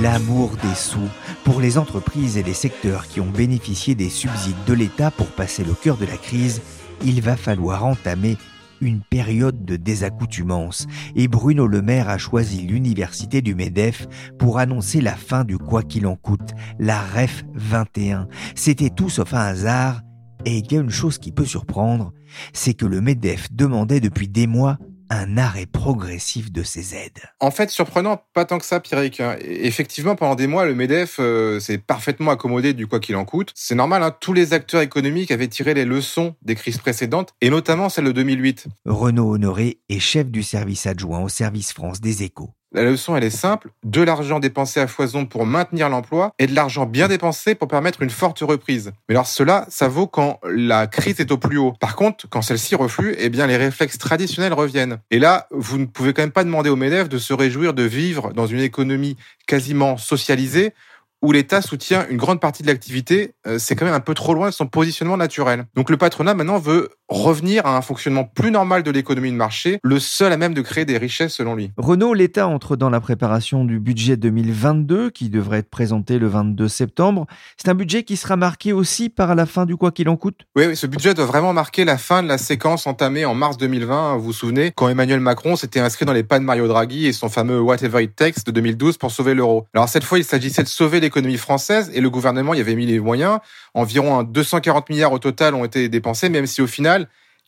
L'amour 0.00 0.56
des 0.62 0.74
sous. 0.74 0.98
Pour 1.44 1.60
les 1.60 1.78
entreprises 1.78 2.36
et 2.36 2.42
les 2.42 2.54
secteurs 2.54 3.06
qui 3.06 3.20
ont 3.20 3.30
bénéficié 3.30 3.94
des 3.94 4.10
subsides 4.10 4.64
de 4.66 4.72
l'État 4.72 5.10
pour 5.10 5.28
passer 5.28 5.64
le 5.64 5.74
cœur 5.74 5.96
de 5.96 6.06
la 6.06 6.16
crise, 6.16 6.60
il 7.04 7.20
va 7.20 7.36
falloir 7.36 7.84
entamer 7.84 8.36
une 8.82 9.00
période 9.00 9.64
de 9.64 9.76
désaccoutumance 9.76 10.86
et 11.16 11.28
Bruno 11.28 11.66
Le 11.66 11.80
Maire 11.80 12.08
a 12.08 12.18
choisi 12.18 12.66
l'université 12.66 13.40
du 13.40 13.54
MEDEF 13.54 14.06
pour 14.38 14.58
annoncer 14.58 15.00
la 15.00 15.14
fin 15.14 15.44
du 15.44 15.56
quoi 15.56 15.82
qu'il 15.82 16.06
en 16.06 16.16
coûte, 16.16 16.50
la 16.78 17.00
REF 17.00 17.44
21. 17.54 18.28
C'était 18.54 18.90
tout 18.90 19.08
sauf 19.08 19.32
un 19.32 19.40
hasard 19.40 20.02
et 20.44 20.58
il 20.58 20.72
y 20.72 20.76
a 20.76 20.80
une 20.80 20.90
chose 20.90 21.18
qui 21.18 21.30
peut 21.30 21.44
surprendre, 21.44 22.12
c'est 22.52 22.74
que 22.74 22.86
le 22.86 23.00
MEDEF 23.00 23.52
demandait 23.52 24.00
depuis 24.00 24.28
des 24.28 24.48
mois 24.48 24.78
un 25.10 25.36
arrêt 25.36 25.66
progressif 25.66 26.52
de 26.52 26.62
ces 26.62 26.94
aides. 26.94 27.20
En 27.40 27.50
fait, 27.50 27.70
surprenant, 27.70 28.24
pas 28.34 28.44
tant 28.44 28.58
que 28.58 28.64
ça, 28.64 28.80
Pierrick. 28.80 29.20
Hein. 29.20 29.36
Effectivement, 29.40 30.16
pendant 30.16 30.34
des 30.34 30.46
mois, 30.46 30.64
le 30.64 30.74
MEDEF 30.74 31.16
euh, 31.18 31.60
s'est 31.60 31.78
parfaitement 31.78 32.30
accommodé 32.30 32.72
du 32.72 32.86
quoi 32.86 33.00
qu'il 33.00 33.16
en 33.16 33.24
coûte. 33.24 33.52
C'est 33.54 33.74
normal, 33.74 34.02
hein. 34.02 34.14
tous 34.18 34.32
les 34.32 34.52
acteurs 34.52 34.80
économiques 34.80 35.30
avaient 35.30 35.48
tiré 35.48 35.74
les 35.74 35.84
leçons 35.84 36.34
des 36.42 36.54
crises 36.54 36.78
précédentes, 36.78 37.34
et 37.40 37.50
notamment 37.50 37.88
celle 37.88 38.04
de 38.04 38.12
2008. 38.12 38.66
Renaud 38.84 39.34
Honoré 39.34 39.80
est 39.88 40.00
chef 40.00 40.30
du 40.30 40.42
service 40.42 40.86
adjoint 40.86 41.20
au 41.20 41.28
service 41.28 41.72
France 41.72 42.00
des 42.00 42.22
échos. 42.22 42.50
La 42.74 42.84
leçon, 42.84 43.14
elle 43.16 43.24
est 43.24 43.30
simple. 43.30 43.70
De 43.84 44.00
l'argent 44.00 44.40
dépensé 44.40 44.80
à 44.80 44.86
foison 44.86 45.26
pour 45.26 45.44
maintenir 45.44 45.90
l'emploi 45.90 46.32
et 46.38 46.46
de 46.46 46.54
l'argent 46.54 46.86
bien 46.86 47.06
dépensé 47.06 47.54
pour 47.54 47.68
permettre 47.68 48.00
une 48.00 48.08
forte 48.08 48.40
reprise. 48.40 48.92
Mais 49.08 49.14
alors 49.14 49.26
cela, 49.26 49.66
ça 49.68 49.88
vaut 49.88 50.06
quand 50.06 50.40
la 50.44 50.86
crise 50.86 51.20
est 51.20 51.30
au 51.32 51.36
plus 51.36 51.58
haut. 51.58 51.74
Par 51.80 51.96
contre, 51.96 52.26
quand 52.30 52.40
celle-ci 52.40 52.74
reflue, 52.74 53.14
eh 53.18 53.28
bien 53.28 53.46
les 53.46 53.58
réflexes 53.58 53.98
traditionnels 53.98 54.54
reviennent. 54.54 54.98
Et 55.10 55.18
là, 55.18 55.48
vous 55.50 55.76
ne 55.76 55.84
pouvez 55.84 56.14
quand 56.14 56.22
même 56.22 56.32
pas 56.32 56.44
demander 56.44 56.70
au 56.70 56.76
MEDEF 56.76 57.10
de 57.10 57.18
se 57.18 57.34
réjouir 57.34 57.74
de 57.74 57.82
vivre 57.82 58.32
dans 58.32 58.46
une 58.46 58.60
économie 58.60 59.18
quasiment 59.46 59.98
socialisée 59.98 60.72
où 61.22 61.30
l'État 61.30 61.62
soutient 61.62 62.06
une 62.08 62.16
grande 62.16 62.40
partie 62.40 62.64
de 62.64 62.68
l'activité, 62.68 63.34
euh, 63.46 63.58
c'est 63.58 63.76
quand 63.76 63.84
même 63.84 63.94
un 63.94 64.00
peu 64.00 64.12
trop 64.12 64.34
loin 64.34 64.48
de 64.48 64.54
son 64.54 64.66
positionnement 64.66 65.16
naturel. 65.16 65.66
Donc 65.74 65.88
le 65.88 65.96
patronat 65.96 66.34
maintenant 66.34 66.58
veut 66.58 66.90
revenir 67.16 67.66
à 67.66 67.76
un 67.76 67.82
fonctionnement 67.82 68.24
plus 68.24 68.50
normal 68.50 68.82
de 68.82 68.90
l'économie 68.90 69.30
de 69.30 69.36
marché, 69.36 69.78
le 69.82 69.98
seul 69.98 70.32
à 70.32 70.36
même 70.36 70.54
de 70.54 70.62
créer 70.62 70.84
des 70.84 70.98
richesses 70.98 71.34
selon 71.34 71.54
lui. 71.54 71.70
Renault, 71.76 72.14
l'État 72.14 72.48
entre 72.48 72.76
dans 72.76 72.90
la 72.90 73.00
préparation 73.00 73.64
du 73.64 73.78
budget 73.78 74.16
2022 74.16 75.10
qui 75.10 75.30
devrait 75.30 75.58
être 75.58 75.70
présenté 75.70 76.18
le 76.18 76.28
22 76.28 76.68
septembre. 76.68 77.26
C'est 77.56 77.68
un 77.68 77.74
budget 77.74 78.02
qui 78.02 78.16
sera 78.16 78.36
marqué 78.36 78.72
aussi 78.72 79.08
par 79.08 79.34
la 79.34 79.46
fin 79.46 79.66
du 79.66 79.76
quoi 79.76 79.92
qu'il 79.92 80.08
en 80.08 80.16
coûte 80.16 80.42
oui, 80.56 80.66
oui, 80.66 80.76
ce 80.76 80.86
budget 80.86 81.14
doit 81.14 81.24
vraiment 81.24 81.52
marquer 81.52 81.84
la 81.84 81.96
fin 81.96 82.22
de 82.22 82.28
la 82.28 82.38
séquence 82.38 82.86
entamée 82.86 83.24
en 83.24 83.34
mars 83.34 83.56
2020. 83.56 84.16
Vous 84.16 84.24
vous 84.24 84.32
souvenez, 84.32 84.72
quand 84.74 84.88
Emmanuel 84.88 85.20
Macron 85.20 85.56
s'était 85.56 85.80
inscrit 85.80 86.04
dans 86.04 86.12
les 86.12 86.22
pas 86.22 86.38
de 86.38 86.44
Mario 86.44 86.68
Draghi 86.68 87.06
et 87.06 87.12
son 87.12 87.28
fameux 87.28 87.60
Whatever 87.60 88.02
It 88.02 88.14
Takes 88.16 88.44
de 88.44 88.50
2012 88.50 88.98
pour 88.98 89.10
sauver 89.10 89.34
l'euro. 89.34 89.66
Alors 89.74 89.88
cette 89.88 90.04
fois, 90.04 90.18
il 90.18 90.24
s'agissait 90.24 90.62
de 90.62 90.68
sauver 90.68 91.00
l'économie 91.00 91.36
française 91.36 91.90
et 91.94 92.00
le 92.00 92.10
gouvernement 92.10 92.54
y 92.54 92.60
avait 92.60 92.74
mis 92.74 92.86
les 92.86 93.00
moyens. 93.00 93.38
Environ 93.74 94.22
240 94.22 94.90
milliards 94.90 95.12
au 95.12 95.18
total 95.18 95.54
ont 95.54 95.64
été 95.64 95.88
dépensés, 95.88 96.28
même 96.28 96.46
si 96.46 96.60
au 96.60 96.66
final, 96.66 97.01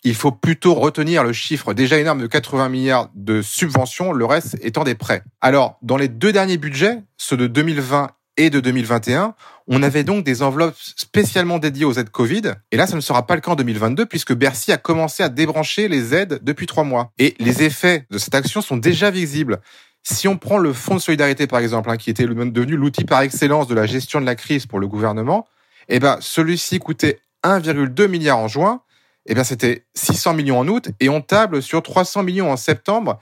il 0.05 0.15
faut 0.15 0.33
plutôt 0.33 0.75
retenir 0.75 1.25
le 1.25 1.33
chiffre 1.33 1.73
déjà 1.73 1.99
énorme 1.99 2.21
de 2.21 2.27
80 2.27 2.69
milliards 2.69 3.11
de 3.15 3.41
subventions, 3.43 4.13
le 4.13 4.27
reste 4.27 4.57
étant 4.61 4.85
des 4.85 4.95
prêts. 4.95 5.23
Alors, 5.41 5.79
dans 5.83 5.97
les 5.97 6.09
deux 6.09 6.33
derniers 6.33 6.59
budgets, 6.59 6.99
ceux 7.17 7.39
de 7.39 7.47
2020 7.47 8.11
et 8.37 8.51
de 8.51 8.61
2021, 8.61 9.35
on 9.67 9.83
avait 9.83 10.05
donc 10.05 10.25
des 10.25 10.43
enveloppes 10.43 10.77
spécialement 10.79 11.59
dédiées 11.59 11.87
aux 11.87 11.95
aides 11.95 12.11
Covid. 12.11 12.53
Et 12.71 12.77
là, 12.77 12.87
ça 12.87 12.97
ne 12.97 13.01
sera 13.01 13.27
pas 13.27 13.35
le 13.35 13.41
cas 13.41 13.53
en 13.53 13.57
2022 13.57 14.05
puisque 14.07 14.35
Bercy 14.35 14.73
a 14.73 14.77
commencé 14.77 15.23
à 15.23 15.31
débrancher 15.31 15.89
les 15.89 16.15
aides 16.15 16.41
depuis 16.43 16.67
trois 16.67 16.85
mois. 16.85 17.13
Et 17.19 17.35
les 17.39 17.63
effets 17.63 18.07
de 18.11 18.19
cette 18.19 18.35
action 18.35 18.61
sont 18.61 18.77
déjà 18.77 19.11
visibles. 19.11 19.61
Si 20.03 20.29
on 20.29 20.37
prend 20.37 20.59
le 20.59 20.75
fonds 20.75 20.97
de 20.97 21.01
solidarité, 21.01 21.47
par 21.47 21.61
exemple, 21.61 21.89
hein, 21.89 21.97
qui 21.97 22.11
était 22.11 22.27
devenu 22.27 22.77
l'outil 22.77 23.05
par 23.05 23.23
excellence 23.23 23.69
de 23.69 23.75
la 23.75 23.87
gestion 23.87 24.21
de 24.21 24.27
la 24.27 24.35
crise 24.35 24.67
pour 24.67 24.79
le 24.79 24.87
gouvernement, 24.87 25.47
eh 25.89 25.99
ben, 25.99 26.19
celui-ci 26.21 26.79
coûtait 26.79 27.21
1,2 27.43 28.07
milliard 28.07 28.39
en 28.39 28.49
juin. 28.49 28.83
Eh 29.27 29.35
bien, 29.35 29.45
c'était 29.45 29.87
600 29.95 30.35
millions 30.35 30.59
en 30.59 30.69
août 30.69 30.89
et 31.01 31.09
on 31.09 31.21
table 31.21 31.63
sur 31.63 31.83
300 31.83 32.23
millions 32.23 32.51
en 32.51 32.57
septembre 32.57 33.19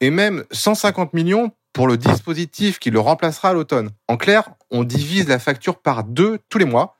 et 0.00 0.10
même 0.10 0.44
150 0.50 1.14
millions 1.14 1.52
pour 1.72 1.86
le 1.86 1.96
dispositif 1.96 2.78
qui 2.78 2.90
le 2.90 3.00
remplacera 3.00 3.50
à 3.50 3.52
l'automne. 3.52 3.90
En 4.08 4.16
clair, 4.16 4.50
on 4.70 4.84
divise 4.84 5.28
la 5.28 5.38
facture 5.38 5.80
par 5.80 6.04
deux 6.04 6.38
tous 6.48 6.58
les 6.58 6.64
mois 6.64 6.95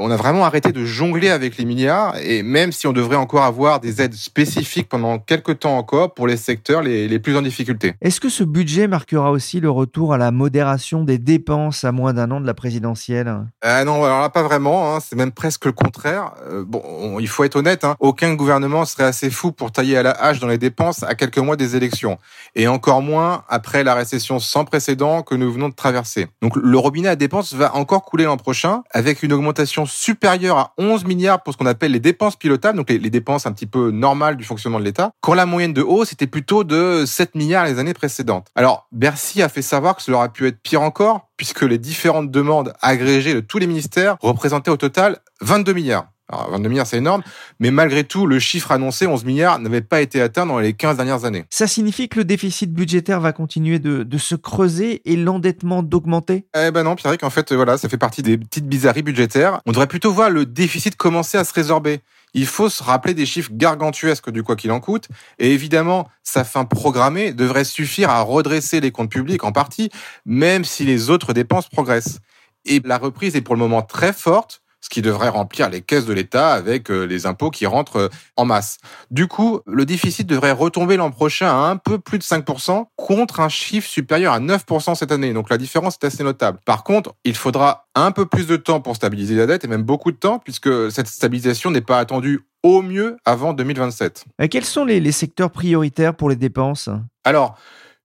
on 0.00 0.10
a 0.10 0.16
vraiment 0.16 0.44
arrêté 0.44 0.72
de 0.72 0.84
jongler 0.84 1.28
avec 1.28 1.56
les 1.58 1.64
milliards 1.64 2.16
et 2.22 2.42
même 2.42 2.72
si 2.72 2.86
on 2.86 2.92
devrait 2.92 3.16
encore 3.16 3.44
avoir 3.44 3.80
des 3.80 4.00
aides 4.00 4.14
spécifiques 4.14 4.88
pendant 4.88 5.18
quelques 5.18 5.60
temps 5.60 5.76
encore 5.76 6.14
pour 6.14 6.26
les 6.26 6.36
secteurs 6.36 6.82
les, 6.82 7.18
plus 7.18 7.36
en 7.36 7.42
difficulté. 7.42 7.94
Est-ce 8.00 8.18
que 8.18 8.30
ce 8.30 8.44
budget 8.44 8.88
marquera 8.88 9.30
aussi 9.30 9.60
le 9.60 9.70
retour 9.70 10.14
à 10.14 10.18
la 10.18 10.30
modération 10.30 11.04
des 11.04 11.18
dépenses 11.18 11.84
à 11.84 11.92
moins 11.92 12.14
d'un 12.14 12.30
an 12.30 12.40
de 12.40 12.46
la 12.46 12.54
présidentielle? 12.54 13.34
Ah 13.60 13.84
non, 13.84 14.02
alors 14.04 14.22
là 14.22 14.30
pas 14.30 14.42
vraiment, 14.42 14.94
hein. 14.94 15.00
c'est 15.00 15.16
même 15.16 15.32
presque 15.32 15.66
le 15.66 15.72
contraire. 15.72 16.32
Euh, 16.50 16.64
bon, 16.66 17.18
il 17.20 17.28
faut 17.28 17.44
être 17.44 17.56
honnête, 17.56 17.84
hein. 17.84 17.94
aucun 18.00 18.34
gouvernement 18.34 18.86
serait 18.86 19.04
assez 19.04 19.28
fou 19.28 19.52
pour 19.52 19.70
tailler 19.70 19.98
à 19.98 20.02
la 20.02 20.12
hache 20.12 20.40
dans 20.40 20.48
les 20.48 20.58
dépenses 20.58 21.02
à 21.02 21.14
quelques 21.14 21.38
mois 21.38 21.56
des 21.56 21.76
élections 21.76 22.16
et 22.54 22.68
encore 22.68 23.02
moins 23.02 23.44
après 23.48 23.84
la 23.84 23.94
récession 23.94 24.38
sans 24.38 24.64
précédent 24.64 25.22
que 25.22 25.34
nous 25.34 25.52
venons 25.52 25.68
de 25.68 25.74
traverser. 25.74 26.28
Donc 26.40 26.56
le 26.56 26.78
robinet 26.78 27.08
à 27.08 27.16
dépenses 27.16 27.52
va 27.52 27.76
encore 27.76 28.02
couler 28.04 28.24
l'an 28.24 28.38
prochain 28.38 28.82
avec 28.92 29.22
une 29.22 29.32
augmentation 29.34 29.84
supérieur 29.90 30.58
à 30.58 30.74
11 30.78 31.04
milliards 31.04 31.42
pour 31.42 31.52
ce 31.52 31.58
qu'on 31.58 31.66
appelle 31.66 31.92
les 31.92 32.00
dépenses 32.00 32.36
pilotables, 32.36 32.76
donc 32.76 32.90
les, 32.90 32.98
dépenses 33.10 33.46
un 33.46 33.52
petit 33.52 33.66
peu 33.66 33.90
normales 33.90 34.36
du 34.36 34.44
fonctionnement 34.44 34.78
de 34.78 34.84
l'État, 34.84 35.12
quand 35.20 35.34
la 35.34 35.46
moyenne 35.46 35.72
de 35.72 35.82
hausse 35.82 36.12
était 36.12 36.26
plutôt 36.26 36.64
de 36.64 37.04
7 37.06 37.34
milliards 37.34 37.64
les 37.64 37.78
années 37.78 37.94
précédentes. 37.94 38.48
Alors, 38.54 38.88
Bercy 38.92 39.42
a 39.42 39.48
fait 39.48 39.62
savoir 39.62 39.96
que 39.96 40.02
cela 40.02 40.18
aurait 40.18 40.32
pu 40.32 40.46
être 40.46 40.60
pire 40.62 40.82
encore, 40.82 41.28
puisque 41.36 41.62
les 41.62 41.78
différentes 41.78 42.30
demandes 42.30 42.72
agrégées 42.80 43.34
de 43.34 43.40
tous 43.40 43.58
les 43.58 43.66
ministères 43.66 44.16
représentaient 44.20 44.70
au 44.70 44.76
total 44.76 45.18
22 45.40 45.72
milliards. 45.72 46.06
Alors, 46.32 46.50
22 46.50 46.68
milliards, 46.68 46.86
c'est 46.86 46.98
énorme, 46.98 47.22
mais 47.58 47.70
malgré 47.70 48.04
tout, 48.04 48.26
le 48.26 48.38
chiffre 48.38 48.70
annoncé, 48.70 49.06
11 49.06 49.24
milliards, 49.24 49.58
n'avait 49.58 49.80
pas 49.80 50.00
été 50.00 50.20
atteint 50.20 50.46
dans 50.46 50.58
les 50.58 50.74
15 50.74 50.96
dernières 50.96 51.24
années. 51.24 51.44
Ça 51.50 51.66
signifie 51.66 52.08
que 52.08 52.18
le 52.18 52.24
déficit 52.24 52.72
budgétaire 52.72 53.20
va 53.20 53.32
continuer 53.32 53.78
de, 53.78 54.18
se 54.18 54.34
creuser 54.34 55.00
et 55.10 55.16
l'endettement 55.16 55.82
d'augmenter? 55.82 56.46
Eh 56.54 56.70
ben 56.70 56.82
non, 56.82 56.94
Pierre, 56.94 57.16
en 57.22 57.30
fait, 57.30 57.52
voilà, 57.52 57.78
ça 57.78 57.88
fait 57.88 57.96
partie 57.96 58.22
des 58.22 58.36
petites 58.36 58.68
bizarreries 58.68 59.02
budgétaires. 59.02 59.60
On 59.66 59.72
devrait 59.72 59.86
plutôt 59.86 60.12
voir 60.12 60.30
le 60.30 60.46
déficit 60.46 60.94
commencer 60.96 61.38
à 61.38 61.44
se 61.44 61.54
résorber. 61.54 62.00
Il 62.34 62.46
faut 62.46 62.68
se 62.68 62.82
rappeler 62.82 63.14
des 63.14 63.26
chiffres 63.26 63.50
gargantuesques 63.52 64.30
du 64.30 64.42
quoi 64.42 64.56
qu'il 64.56 64.70
en 64.70 64.78
coûte. 64.78 65.08
Et 65.38 65.52
évidemment, 65.52 66.08
sa 66.22 66.44
fin 66.44 66.64
programmée 66.64 67.32
devrait 67.32 67.64
suffire 67.64 68.10
à 68.10 68.20
redresser 68.20 68.80
les 68.80 68.92
comptes 68.92 69.10
publics 69.10 69.42
en 69.42 69.52
partie, 69.52 69.90
même 70.26 70.64
si 70.64 70.84
les 70.84 71.10
autres 71.10 71.32
dépenses 71.32 71.68
progressent. 71.68 72.18
Et 72.66 72.80
la 72.84 72.98
reprise 72.98 73.36
est 73.36 73.40
pour 73.40 73.54
le 73.54 73.60
moment 73.60 73.82
très 73.82 74.12
forte 74.12 74.62
ce 74.90 74.94
qui 74.94 75.02
devrait 75.02 75.28
remplir 75.28 75.70
les 75.70 75.82
caisses 75.82 76.04
de 76.04 76.12
l'État 76.12 76.52
avec 76.52 76.90
euh, 76.90 77.04
les 77.04 77.26
impôts 77.26 77.50
qui 77.50 77.64
rentrent 77.64 77.96
euh, 77.96 78.08
en 78.36 78.44
masse. 78.44 78.78
Du 79.12 79.28
coup, 79.28 79.60
le 79.66 79.84
déficit 79.84 80.26
devrait 80.26 80.50
retomber 80.50 80.96
l'an 80.96 81.12
prochain 81.12 81.46
à 81.46 81.70
un 81.70 81.76
peu 81.76 82.00
plus 82.00 82.18
de 82.18 82.24
5% 82.24 82.86
contre 82.96 83.38
un 83.38 83.48
chiffre 83.48 83.88
supérieur 83.88 84.32
à 84.32 84.40
9% 84.40 84.96
cette 84.96 85.12
année. 85.12 85.32
Donc 85.32 85.48
la 85.48 85.58
différence 85.58 85.96
est 86.02 86.06
assez 86.06 86.24
notable. 86.24 86.58
Par 86.64 86.82
contre, 86.82 87.14
il 87.24 87.36
faudra 87.36 87.86
un 87.94 88.10
peu 88.10 88.26
plus 88.26 88.48
de 88.48 88.56
temps 88.56 88.80
pour 88.80 88.96
stabiliser 88.96 89.36
la 89.36 89.46
dette 89.46 89.64
et 89.64 89.68
même 89.68 89.84
beaucoup 89.84 90.10
de 90.10 90.16
temps 90.16 90.40
puisque 90.40 90.90
cette 90.90 91.06
stabilisation 91.06 91.70
n'est 91.70 91.80
pas 91.80 92.00
attendue 92.00 92.40
au 92.64 92.82
mieux 92.82 93.16
avant 93.24 93.52
2027. 93.52 94.24
Et 94.42 94.48
quels 94.48 94.64
sont 94.64 94.84
les, 94.84 94.98
les 94.98 95.12
secteurs 95.12 95.50
prioritaires 95.50 96.16
pour 96.16 96.28
les 96.28 96.36
dépenses? 96.36 96.90
Alors, 97.24 97.56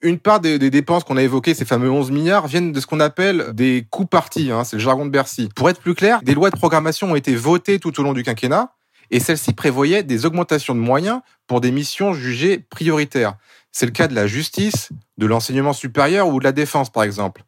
une 0.06 0.20
part 0.20 0.40
des, 0.40 0.58
dépenses 0.58 1.04
qu'on 1.04 1.18
a 1.18 1.24
évoquées, 1.24 1.54
ces 1.54 1.66
fameux 1.66 1.90
11 1.90 2.12
milliards, 2.12 2.48
viennent 2.48 2.72
de 2.72 2.80
ce 2.80 2.88
qu'on 2.88 3.00
appelle 3.00 3.54
des 3.54 3.86
coûts 3.90 4.06
partis, 4.06 4.52
hein, 4.52 4.64
c'est 4.64 4.78
le 4.78 4.82
jargon 4.82 5.06
de 5.06 5.12
Bercy. 5.12 5.50
Pour 5.56 5.70
être 5.70 5.82
plus 5.82 5.96
clair, 5.96 6.22
des 6.22 6.34
lois 6.34 6.50
de 6.50 6.56
programmation 6.56 7.12
ont 7.12 7.16
été 7.16 7.36
votées 7.36 7.80
tout 7.80 8.00
au 8.00 8.04
long 8.04 8.14
du 8.14 8.24
quinquennat, 8.24 8.74
et 9.12 9.20
celles-ci 9.20 9.54
prévoyaient 9.54 10.04
des 10.04 10.26
augmentations 10.26 10.76
de 10.76 10.80
moyens 10.80 11.22
pour 11.48 11.62
des 11.62 11.72
missions 11.72 12.14
jugées 12.14 12.60
prioritaires. 12.60 13.36
C'est 13.72 13.86
le 13.86 13.92
cas 13.92 14.08
de 14.08 14.16
la 14.16 14.28
justice, 14.28 14.90
de 15.18 15.26
l'enseignement 15.26 15.74
supérieur 15.74 16.30
ou 16.30 16.40
de 16.40 16.44
la 16.44 16.52
défense, 16.52 16.92
par 16.92 17.04
exemple. 17.04 17.44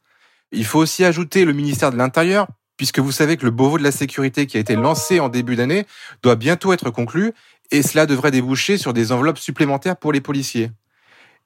Il 0.51 0.65
faut 0.65 0.79
aussi 0.79 1.03
ajouter 1.05 1.45
le 1.45 1.53
ministère 1.53 1.91
de 1.91 1.97
l'Intérieur, 1.97 2.47
puisque 2.75 2.99
vous 2.99 3.11
savez 3.11 3.37
que 3.37 3.45
le 3.45 3.51
Beauvau 3.51 3.77
de 3.77 3.83
la 3.83 3.91
sécurité 3.91 4.45
qui 4.45 4.57
a 4.57 4.59
été 4.59 4.75
lancé 4.75 5.19
en 5.19 5.29
début 5.29 5.55
d'année 5.55 5.85
doit 6.21 6.35
bientôt 6.35 6.73
être 6.73 6.89
conclu, 6.89 7.33
et 7.71 7.81
cela 7.81 8.05
devrait 8.05 8.31
déboucher 8.31 8.77
sur 8.77 8.93
des 8.93 9.11
enveloppes 9.11 9.39
supplémentaires 9.39 9.97
pour 9.97 10.11
les 10.11 10.21
policiers. 10.21 10.71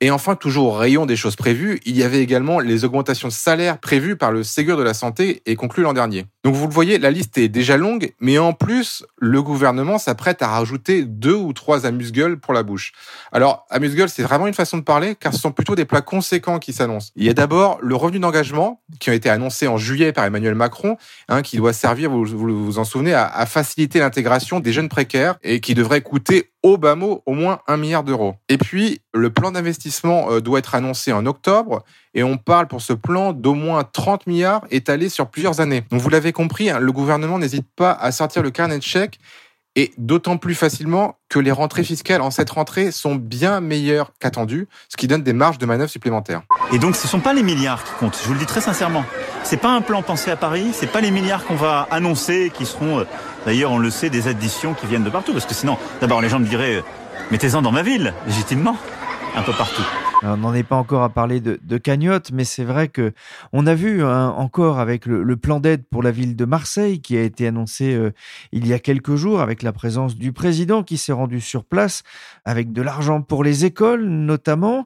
Et 0.04 0.10
enfin, 0.10 0.36
toujours 0.36 0.66
au 0.66 0.72
rayon 0.72 1.06
des 1.06 1.16
choses 1.16 1.36
prévues, 1.36 1.80
il 1.86 1.96
y 1.96 2.02
avait 2.02 2.22
également 2.22 2.60
les 2.60 2.86
augmentations 2.86 3.28
de 3.28 3.34
salaire 3.34 3.78
prévues 3.78 4.16
par 4.16 4.32
le 4.32 4.42
Ségur 4.42 4.76
de 4.76 4.82
la 4.82 4.96
Santé 4.96 5.44
et 5.46 5.56
conclues 5.56 5.84
l'an 5.84 5.94
dernier. 5.94 6.26
Donc 6.44 6.56
vous 6.56 6.66
le 6.66 6.74
voyez, 6.74 6.98
la 6.98 7.12
liste 7.12 7.38
est 7.38 7.50
déjà 7.50 7.78
longue, 7.78 8.14
mais 8.20 8.40
en 8.40 8.54
plus, 8.54 9.06
le 9.20 9.44
gouvernement 9.44 10.00
s'apprête 10.00 10.42
à 10.42 10.48
rajouter 10.48 11.04
deux 11.04 11.36
ou 11.36 11.54
trois 11.54 11.86
amuse-gueules 11.86 12.40
pour 12.40 12.54
la 12.54 12.64
bouche. 12.64 12.94
Alors, 13.32 13.68
amuse-gueules, 13.70 14.10
c'est 14.10 14.24
vraiment 14.24 14.48
une 14.48 14.56
façon 14.56 14.78
de 14.80 14.84
parler, 14.84 15.14
car 15.14 15.34
ce 15.34 15.40
sont 15.40 15.52
plutôt 15.52 15.76
des 15.76 15.86
plats 15.86 16.02
conséquents 16.02 16.58
qui 16.58 16.74
s'annoncent. 16.74 17.12
Il 17.16 17.26
y 17.26 17.30
a 17.30 17.34
d'abord 17.34 17.78
le 17.82 17.96
revenu 17.96 18.18
d'engagement, 18.18 18.82
qui 19.00 19.12
a 19.12 19.14
été 19.14 19.30
annoncé 19.30 19.68
en 19.68 19.78
juillet 19.78 20.14
par 20.14 20.26
Emmanuel 20.26 20.56
Macron, 20.56 20.98
hein, 21.30 21.44
qui 21.44 21.58
doit 21.58 21.74
servir, 21.74 22.10
vous 22.10 22.26
vous, 22.26 22.80
en 22.80 22.86
souvenez, 22.86 23.14
à, 23.14 23.28
à 23.28 23.46
faciliter 23.46 24.00
l'intégration 24.00 24.60
des 24.60 24.74
jeunes 24.74 24.90
précaires 24.90 25.36
et 25.44 25.60
qui 25.60 25.76
devrait 25.76 26.02
coûter 26.02 26.52
au 26.64 26.78
bas 26.78 26.96
mot 26.96 27.24
au 27.26 27.34
moins 27.34 27.60
un 27.68 27.78
milliard 27.78 28.04
d'euros. 28.04 28.36
Et 28.50 28.58
puis, 28.58 29.02
le 29.14 29.32
plan 29.32 29.52
d'investissement 29.52 30.32
euh, 30.32 30.42
doit 30.42 30.60
être 30.60 30.76
annoncé 30.76 31.12
en 31.12 31.26
octobre 31.26 31.84
et 32.14 32.24
on 32.24 32.38
parle 32.38 32.68
pour 32.68 32.82
ce 32.82 32.94
plan 32.94 33.34
d'au 33.34 33.54
moins 33.54 33.84
30 33.84 34.28
milliards 34.28 34.66
étalés 34.70 35.10
sur 35.10 35.30
plusieurs 35.30 35.60
années. 35.60 35.84
Donc 35.90 36.02
vous 36.02 36.10
l'avez 36.10 36.31
compris, 36.32 36.70
hein, 36.70 36.80
le 36.80 36.92
gouvernement 36.92 37.40
n'hésite 37.40 37.68
pas 37.76 37.92
à 37.92 38.12
sortir 38.12 38.44
le 38.44 38.52
carnet 38.52 38.78
de 38.78 38.84
chèques 38.84 39.20
et 39.76 39.94
d'autant 39.98 40.38
plus 40.38 40.56
facilement 40.56 41.18
que 41.30 41.40
les 41.40 41.52
rentrées 41.52 41.84
fiscales 41.84 42.22
en 42.22 42.30
cette 42.30 42.50
rentrée 42.50 42.92
sont 42.92 43.16
bien 43.16 43.62
meilleures 43.62 44.12
qu'attendues, 44.20 44.68
ce 44.90 44.98
qui 44.98 45.08
donne 45.08 45.24
des 45.24 45.34
marges 45.34 45.58
de 45.58 45.66
manœuvre 45.66 45.90
supplémentaires. 45.90 46.42
Et 46.74 46.80
donc 46.80 46.96
ce 46.96 47.06
ne 47.06 47.10
sont 47.10 47.20
pas 47.20 47.34
les 47.34 47.44
milliards 47.44 47.84
qui 47.84 47.92
comptent, 48.00 48.18
je 48.22 48.28
vous 48.28 48.34
le 48.34 48.40
dis 48.40 48.46
très 48.46 48.62
sincèrement. 48.62 49.06
C'est 49.44 49.58
pas 49.58 49.70
un 49.70 49.82
plan 49.82 50.04
pensé 50.04 50.30
à 50.30 50.36
Paris, 50.36 50.72
c'est 50.74 50.92
pas 50.92 51.02
les 51.02 51.12
milliards 51.12 51.46
qu'on 51.46 51.56
va 51.56 51.88
annoncer 51.90 52.52
qui 52.54 52.66
seront 52.66 53.00
euh, 53.00 53.06
d'ailleurs 53.46 53.72
on 53.72 53.80
le 53.80 53.90
sait 53.90 54.10
des 54.10 54.28
additions 54.28 54.74
qui 54.74 54.88
viennent 54.88 55.04
de 55.04 55.10
partout 55.10 55.32
parce 55.32 55.46
que 55.46 55.54
sinon 55.54 55.78
d'abord 56.02 56.22
les 56.22 56.30
gens 56.30 56.40
me 56.40 56.46
diraient 56.46 56.76
euh, 56.76 56.84
mettez-en 57.32 57.62
dans 57.62 57.72
ma 57.72 57.82
ville 57.82 58.14
légitimement 58.28 58.78
un 59.36 59.42
peu 59.42 59.54
partout 59.54 59.84
on 60.24 60.38
n'en 60.38 60.54
est 60.54 60.64
pas 60.64 60.76
encore 60.76 61.04
à 61.04 61.10
parler 61.10 61.40
de, 61.40 61.60
de 61.62 61.78
cagnotte, 61.78 62.32
mais 62.32 62.44
c'est 62.44 62.64
vrai 62.64 62.88
que 62.88 63.14
on 63.54 63.66
a 63.68 63.74
vu 63.74 64.04
hein, 64.04 64.30
encore 64.30 64.80
avec 64.80 65.06
le, 65.06 65.36
plan 65.38 65.60
d'aide 65.60 65.84
pour 65.90 66.04
la 66.04 66.12
ville 66.12 66.36
de 66.36 66.46
Marseille 66.46 67.02
qui 67.02 67.18
a 67.18 67.22
été 67.22 67.48
annoncé 67.48 67.94
euh, 67.94 68.12
il 68.52 68.68
y 68.68 68.74
a 68.74 68.80
quelques 68.80 69.16
jours 69.16 69.42
avec 69.42 69.64
la 69.64 69.72
présence 69.72 70.16
du 70.16 70.34
président 70.34 70.84
qui 70.84 70.98
s'est 70.98 71.12
rendu 71.12 71.42
sur 71.42 71.64
place 71.64 72.04
avec 72.46 72.72
de 72.72 72.82
l'argent 72.82 73.22
pour 73.22 73.44
les 73.44 73.66
écoles 73.66 74.06
notamment. 74.06 74.86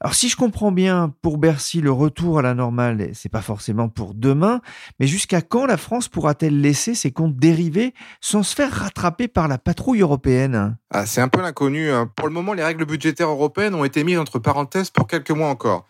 Alors 0.00 0.14
si 0.14 0.28
je 0.28 0.36
comprends 0.36 0.72
bien, 0.72 1.12
pour 1.22 1.38
Bercy, 1.38 1.80
le 1.80 1.92
retour 1.92 2.38
à 2.38 2.42
la 2.42 2.54
normale, 2.54 3.10
c'est 3.14 3.28
pas 3.28 3.40
forcément 3.40 3.88
pour 3.88 4.14
demain, 4.14 4.60
mais 5.00 5.06
jusqu'à 5.06 5.40
quand 5.40 5.66
la 5.66 5.76
France 5.76 6.08
pourra-t-elle 6.08 6.60
laisser 6.60 6.94
ses 6.94 7.10
comptes 7.10 7.36
dérivés 7.36 7.94
sans 8.20 8.42
se 8.42 8.54
faire 8.54 8.70
rattraper 8.70 9.28
par 9.28 9.48
la 9.48 9.58
patrouille 9.58 10.00
européenne? 10.00 10.76
Ah, 10.90 11.06
C'est 11.06 11.20
un 11.20 11.28
peu 11.28 11.40
l'inconnu. 11.40 11.90
Hein. 11.90 12.10
Pour 12.14 12.28
le 12.28 12.34
moment, 12.34 12.52
les 12.52 12.64
règles 12.64 12.84
budgétaires 12.84 13.28
européennes 13.28 13.74
ont 13.74 13.84
été 13.84 14.04
mises 14.04 14.18
entre 14.18 14.38
parenthèses 14.38 14.73
pour 14.92 15.06
quelques 15.06 15.30
mois 15.30 15.48
encore. 15.48 15.86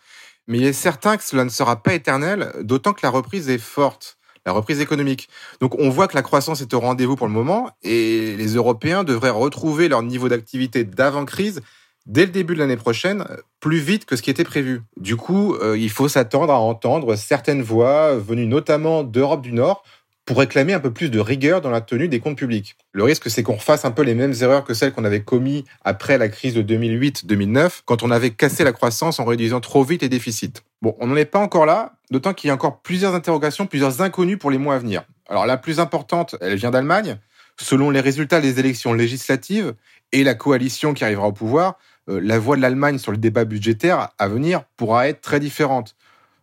Mais 0.47 0.59
il 0.59 0.65
est 0.65 0.73
certain 0.73 1.17
que 1.17 1.23
cela 1.23 1.43
ne 1.43 1.49
sera 1.49 1.81
pas 1.81 1.93
éternel, 1.93 2.51
d'autant 2.61 2.93
que 2.93 3.01
la 3.03 3.09
reprise 3.09 3.49
est 3.49 3.57
forte, 3.57 4.17
la 4.45 4.51
reprise 4.51 4.79
économique. 4.79 5.27
Donc 5.59 5.75
on 5.79 5.89
voit 5.89 6.07
que 6.07 6.15
la 6.15 6.21
croissance 6.21 6.61
est 6.61 6.73
au 6.73 6.79
rendez-vous 6.79 7.15
pour 7.15 7.27
le 7.27 7.33
moment 7.33 7.71
et 7.83 8.35
les 8.37 8.53
Européens 8.53 9.03
devraient 9.03 9.31
retrouver 9.31 9.87
leur 9.87 10.03
niveau 10.03 10.29
d'activité 10.29 10.83
d'avant-crise 10.83 11.61
dès 12.05 12.27
le 12.27 12.31
début 12.31 12.53
de 12.53 12.59
l'année 12.59 12.77
prochaine, 12.77 13.25
plus 13.59 13.79
vite 13.79 14.05
que 14.05 14.15
ce 14.15 14.21
qui 14.21 14.29
était 14.29 14.43
prévu. 14.43 14.83
Du 14.97 15.15
coup, 15.15 15.55
euh, 15.55 15.75
il 15.75 15.89
faut 15.89 16.07
s'attendre 16.07 16.53
à 16.53 16.59
entendre 16.59 17.15
certaines 17.15 17.63
voix 17.63 18.15
venues 18.15 18.45
notamment 18.45 19.03
d'Europe 19.03 19.41
du 19.41 19.51
Nord 19.51 19.83
pour 20.25 20.39
réclamer 20.39 20.73
un 20.73 20.79
peu 20.79 20.91
plus 20.91 21.09
de 21.09 21.19
rigueur 21.19 21.61
dans 21.61 21.69
la 21.69 21.81
tenue 21.81 22.07
des 22.07 22.19
comptes 22.19 22.37
publics. 22.37 22.75
Le 22.93 23.03
risque, 23.03 23.29
c'est 23.29 23.43
qu'on 23.43 23.55
refasse 23.55 23.85
un 23.85 23.91
peu 23.91 24.01
les 24.01 24.15
mêmes 24.15 24.33
erreurs 24.41 24.63
que 24.63 24.73
celles 24.73 24.91
qu'on 24.91 25.05
avait 25.05 25.21
commises 25.21 25.63
après 25.83 26.17
la 26.17 26.29
crise 26.29 26.55
de 26.55 26.63
2008-2009, 26.63 27.81
quand 27.85 28.01
on 28.01 28.09
avait 28.09 28.31
cassé 28.31 28.63
la 28.63 28.71
croissance 28.71 29.19
en 29.19 29.25
réduisant 29.25 29.61
trop 29.61 29.83
vite 29.83 30.01
les 30.01 30.09
déficits. 30.09 30.53
Bon, 30.81 30.95
on 30.99 31.07
n'en 31.07 31.15
est 31.15 31.25
pas 31.25 31.39
encore 31.39 31.67
là, 31.67 31.93
d'autant 32.09 32.33
qu'il 32.33 32.47
y 32.47 32.51
a 32.51 32.55
encore 32.55 32.81
plusieurs 32.81 33.13
interrogations, 33.13 33.67
plusieurs 33.67 34.01
inconnus 34.01 34.39
pour 34.39 34.49
les 34.49 34.57
mois 34.57 34.75
à 34.75 34.79
venir. 34.79 35.03
Alors 35.29 35.45
la 35.45 35.57
plus 35.57 35.79
importante, 35.79 36.35
elle 36.41 36.55
vient 36.55 36.71
d'Allemagne. 36.71 37.17
Selon 37.57 37.89
les 37.89 38.01
résultats 38.01 38.41
des 38.41 38.59
élections 38.59 38.93
législatives 38.93 39.73
et 40.11 40.23
la 40.23 40.33
coalition 40.33 40.93
qui 40.93 41.03
arrivera 41.03 41.27
au 41.27 41.31
pouvoir, 41.31 41.77
euh, 42.09 42.19
la 42.21 42.37
voix 42.37 42.57
de 42.57 42.61
l'Allemagne 42.61 42.97
sur 42.97 43.11
le 43.11 43.17
débat 43.17 43.45
budgétaire 43.45 44.09
à 44.17 44.27
venir 44.27 44.63
pourra 44.75 45.07
être 45.07 45.21
très 45.21 45.39
différente. 45.39 45.95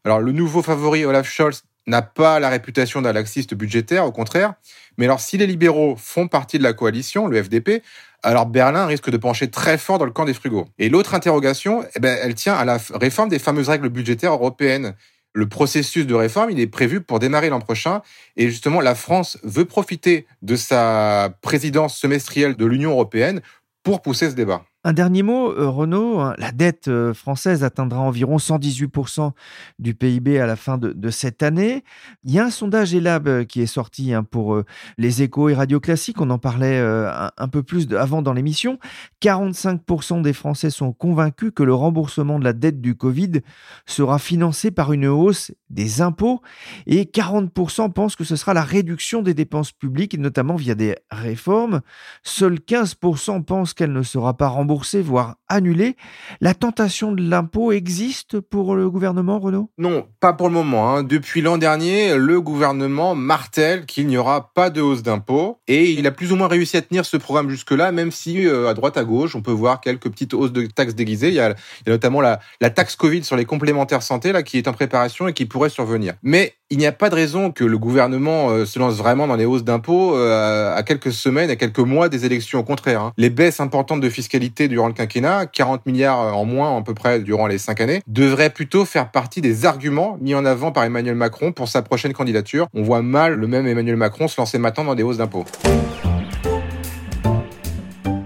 Alors 0.04 0.20
le 0.20 0.32
nouveau 0.32 0.62
favori 0.62 1.04
Olaf 1.04 1.28
Scholz 1.28 1.64
n'a 1.86 2.02
pas 2.02 2.40
la 2.40 2.48
réputation 2.48 3.02
d'un 3.02 3.12
laxiste 3.12 3.54
budgétaire, 3.54 4.06
au 4.06 4.12
contraire. 4.12 4.54
Mais 4.98 5.06
alors, 5.06 5.20
si 5.20 5.36
les 5.36 5.46
libéraux 5.46 5.96
font 5.96 6.28
partie 6.28 6.58
de 6.58 6.62
la 6.62 6.72
coalition, 6.72 7.26
le 7.26 7.42
FDP, 7.42 7.82
alors 8.22 8.46
Berlin 8.46 8.86
risque 8.86 9.10
de 9.10 9.16
pencher 9.16 9.50
très 9.50 9.78
fort 9.78 9.98
dans 9.98 10.04
le 10.04 10.12
camp 10.12 10.24
des 10.24 10.34
frugaux. 10.34 10.66
Et 10.78 10.88
l'autre 10.88 11.14
interrogation, 11.14 11.84
eh 11.94 12.00
ben, 12.00 12.16
elle 12.22 12.34
tient 12.34 12.54
à 12.54 12.64
la 12.64 12.78
réforme 12.94 13.28
des 13.28 13.38
fameuses 13.38 13.68
règles 13.68 13.88
budgétaires 13.88 14.32
européennes. 14.32 14.94
Le 15.34 15.48
processus 15.48 16.06
de 16.06 16.14
réforme, 16.14 16.50
il 16.50 16.60
est 16.60 16.66
prévu 16.66 17.00
pour 17.00 17.18
démarrer 17.18 17.48
l'an 17.48 17.60
prochain. 17.60 18.02
Et 18.36 18.48
justement, 18.48 18.80
la 18.80 18.94
France 18.94 19.38
veut 19.42 19.64
profiter 19.64 20.26
de 20.42 20.56
sa 20.56 21.34
présidence 21.40 21.96
semestrielle 21.98 22.54
de 22.54 22.66
l'Union 22.66 22.90
européenne 22.90 23.40
pour 23.82 24.02
pousser 24.02 24.30
ce 24.30 24.34
débat. 24.34 24.64
Un 24.84 24.94
dernier 24.94 25.22
mot, 25.22 25.52
euh, 25.52 25.68
Renaud. 25.68 26.18
Hein, 26.18 26.34
la 26.38 26.50
dette 26.50 26.88
euh, 26.88 27.14
française 27.14 27.62
atteindra 27.62 28.00
environ 28.00 28.38
118% 28.38 29.30
du 29.78 29.94
PIB 29.94 30.40
à 30.40 30.46
la 30.46 30.56
fin 30.56 30.76
de, 30.76 31.10
cette 31.10 31.44
année. 31.44 31.84
Il 32.24 32.32
y 32.32 32.40
a 32.40 32.46
un 32.46 32.50
sondage 32.50 32.92
Elab 32.92 33.28
euh, 33.28 33.44
qui 33.44 33.62
est 33.62 33.66
sorti 33.66 34.12
hein, 34.12 34.24
pour 34.24 34.60
les 34.98 35.22
échos 35.22 35.48
et 35.50 35.54
radio 35.54 35.78
classiques. 35.78 36.20
On 36.20 36.30
en 36.30 36.38
parlait 36.38 36.80
un, 36.80 37.48
peu 37.48 37.62
plus 37.62 37.94
avant 37.94 38.22
dans 38.22 38.32
l'émission. 38.32 38.78
45% 39.22 40.22
des 40.22 40.32
Français 40.32 40.70
sont 40.70 40.92
convaincus 40.92 41.52
que 41.54 41.62
le 41.62 41.74
remboursement 41.74 42.38
de 42.38 42.44
la 42.44 42.52
dette 42.52 42.80
du 42.80 42.96
Covid 42.96 43.40
sera 43.86 44.18
financé 44.18 44.70
par 44.70 44.92
une 44.92 45.06
hausse 45.06 45.52
des 45.72 46.00
impôts 46.02 46.40
et 46.86 47.04
40% 47.04 47.92
pensent 47.92 48.16
que 48.16 48.24
ce 48.24 48.36
sera 48.36 48.54
la 48.54 48.62
réduction 48.62 49.22
des 49.22 49.34
dépenses 49.34 49.72
publiques, 49.72 50.18
notamment 50.18 50.54
via 50.54 50.74
des 50.74 50.96
réformes. 51.10 51.80
Seuls 52.22 52.60
15% 52.60 53.44
pensent 53.44 53.74
qu'elle 53.74 53.92
ne 53.92 54.02
sera 54.02 54.36
pas 54.36 54.48
remboursée 54.48 55.02
voire 55.02 55.36
annulé. 55.52 55.96
La 56.40 56.54
tentation 56.54 57.12
de 57.12 57.22
l'impôt 57.22 57.72
existe 57.72 58.40
pour 58.40 58.74
le 58.74 58.90
gouvernement, 58.90 59.38
Renaud? 59.38 59.70
Non, 59.78 60.06
pas 60.20 60.32
pour 60.32 60.48
le 60.48 60.54
moment. 60.54 60.90
Hein. 60.90 61.02
Depuis 61.02 61.42
l'an 61.42 61.58
dernier, 61.58 62.16
le 62.16 62.40
gouvernement 62.40 63.14
martèle 63.14 63.86
qu'il 63.86 64.06
n'y 64.06 64.16
aura 64.16 64.52
pas 64.54 64.70
de 64.70 64.80
hausse 64.80 65.02
d'impôt 65.02 65.58
et 65.68 65.90
il 65.90 66.06
a 66.06 66.10
plus 66.10 66.32
ou 66.32 66.36
moins 66.36 66.48
réussi 66.48 66.76
à 66.76 66.82
tenir 66.82 67.04
ce 67.04 67.16
programme 67.16 67.50
jusque-là, 67.50 67.92
même 67.92 68.10
si 68.10 68.46
euh, 68.46 68.68
à 68.68 68.74
droite 68.74 68.96
à 68.96 69.04
gauche, 69.04 69.36
on 69.36 69.42
peut 69.42 69.52
voir 69.52 69.80
quelques 69.80 70.10
petites 70.10 70.34
hausses 70.34 70.52
de 70.52 70.66
taxes 70.66 70.94
déguisées. 70.94 71.28
Il 71.28 71.34
y 71.34 71.40
a, 71.40 71.54
notamment 71.86 72.20
la, 72.20 72.40
la 72.60 72.70
taxe 72.70 72.96
Covid 72.96 73.24
sur 73.24 73.36
les 73.36 73.44
complémentaires 73.44 74.02
santé 74.02 74.32
là 74.32 74.42
qui 74.42 74.58
est 74.58 74.68
en 74.68 74.72
préparation 74.72 75.28
et 75.28 75.32
qui 75.32 75.46
pourrait 75.46 75.68
survenir. 75.68 76.14
Mais 76.22 76.54
il 76.72 76.78
n'y 76.78 76.86
a 76.86 76.92
pas 76.92 77.10
de 77.10 77.14
raison 77.14 77.52
que 77.52 77.64
le 77.64 77.76
gouvernement 77.76 78.48
euh, 78.48 78.64
se 78.64 78.78
lance 78.78 78.94
vraiment 78.94 79.26
dans 79.26 79.36
les 79.36 79.44
hausses 79.44 79.62
d'impôts 79.62 80.16
euh, 80.16 80.74
à 80.74 80.82
quelques 80.82 81.12
semaines, 81.12 81.50
à 81.50 81.56
quelques 81.56 81.78
mois 81.78 82.08
des 82.08 82.24
élections. 82.24 82.60
Au 82.60 82.64
contraire, 82.64 83.02
hein. 83.02 83.12
les 83.18 83.28
baisses 83.28 83.60
importantes 83.60 84.00
de 84.00 84.08
fiscalité 84.08 84.68
durant 84.68 84.86
le 84.86 84.94
quinquennat, 84.94 85.41
40 85.46 85.86
milliards 85.86 86.36
en 86.36 86.44
moins 86.44 86.76
à 86.76 86.82
peu 86.82 86.94
près 86.94 87.20
durant 87.20 87.46
les 87.46 87.58
cinq 87.58 87.80
années, 87.80 88.02
devraient 88.06 88.50
plutôt 88.50 88.84
faire 88.84 89.10
partie 89.10 89.40
des 89.40 89.66
arguments 89.66 90.18
mis 90.20 90.34
en 90.34 90.44
avant 90.44 90.72
par 90.72 90.84
Emmanuel 90.84 91.14
Macron 91.14 91.52
pour 91.52 91.68
sa 91.68 91.82
prochaine 91.82 92.12
candidature. 92.12 92.66
On 92.74 92.82
voit 92.82 93.02
mal 93.02 93.34
le 93.34 93.46
même 93.46 93.66
Emmanuel 93.66 93.96
Macron 93.96 94.28
se 94.28 94.40
lancer 94.40 94.58
maintenant 94.58 94.84
dans 94.84 94.94
des 94.94 95.02
hausses 95.02 95.18
d'impôts. 95.18 95.44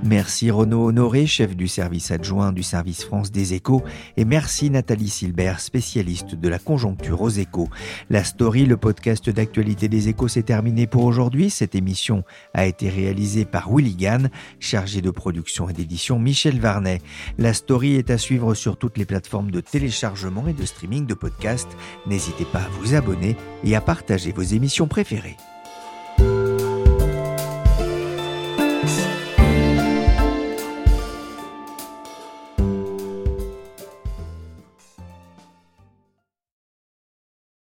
Merci 0.06 0.52
Renaud 0.52 0.86
Honoré, 0.86 1.26
chef 1.26 1.56
du 1.56 1.66
service 1.66 2.12
adjoint 2.12 2.52
du 2.52 2.62
service 2.62 3.02
France 3.02 3.32
des 3.32 3.54
échos, 3.54 3.82
et 4.16 4.24
merci 4.24 4.70
Nathalie 4.70 5.08
Silbert, 5.08 5.58
spécialiste 5.58 6.36
de 6.36 6.48
la 6.48 6.60
conjoncture 6.60 7.22
aux 7.22 7.28
échos. 7.28 7.68
La 8.08 8.22
story, 8.22 8.66
le 8.66 8.76
podcast 8.76 9.28
d'actualité 9.28 9.88
des 9.88 10.08
échos, 10.08 10.28
s'est 10.28 10.44
terminé 10.44 10.86
pour 10.86 11.04
aujourd'hui. 11.04 11.50
Cette 11.50 11.74
émission 11.74 12.22
a 12.54 12.66
été 12.66 12.88
réalisée 12.88 13.44
par 13.44 13.68
Willy 13.68 13.96
Gann, 13.96 14.30
chargé 14.60 15.00
de 15.00 15.10
production 15.10 15.68
et 15.68 15.72
d'édition 15.72 16.20
Michel 16.20 16.60
Varnet. 16.60 17.00
La 17.36 17.52
story 17.52 17.96
est 17.96 18.10
à 18.10 18.16
suivre 18.16 18.54
sur 18.54 18.76
toutes 18.76 18.98
les 18.98 19.06
plateformes 19.06 19.50
de 19.50 19.60
téléchargement 19.60 20.46
et 20.46 20.52
de 20.52 20.64
streaming 20.64 21.06
de 21.06 21.14
podcasts. 21.14 21.76
N'hésitez 22.06 22.44
pas 22.44 22.60
à 22.60 22.68
vous 22.80 22.94
abonner 22.94 23.36
et 23.64 23.74
à 23.74 23.80
partager 23.80 24.30
vos 24.30 24.42
émissions 24.42 24.86
préférées. 24.86 25.36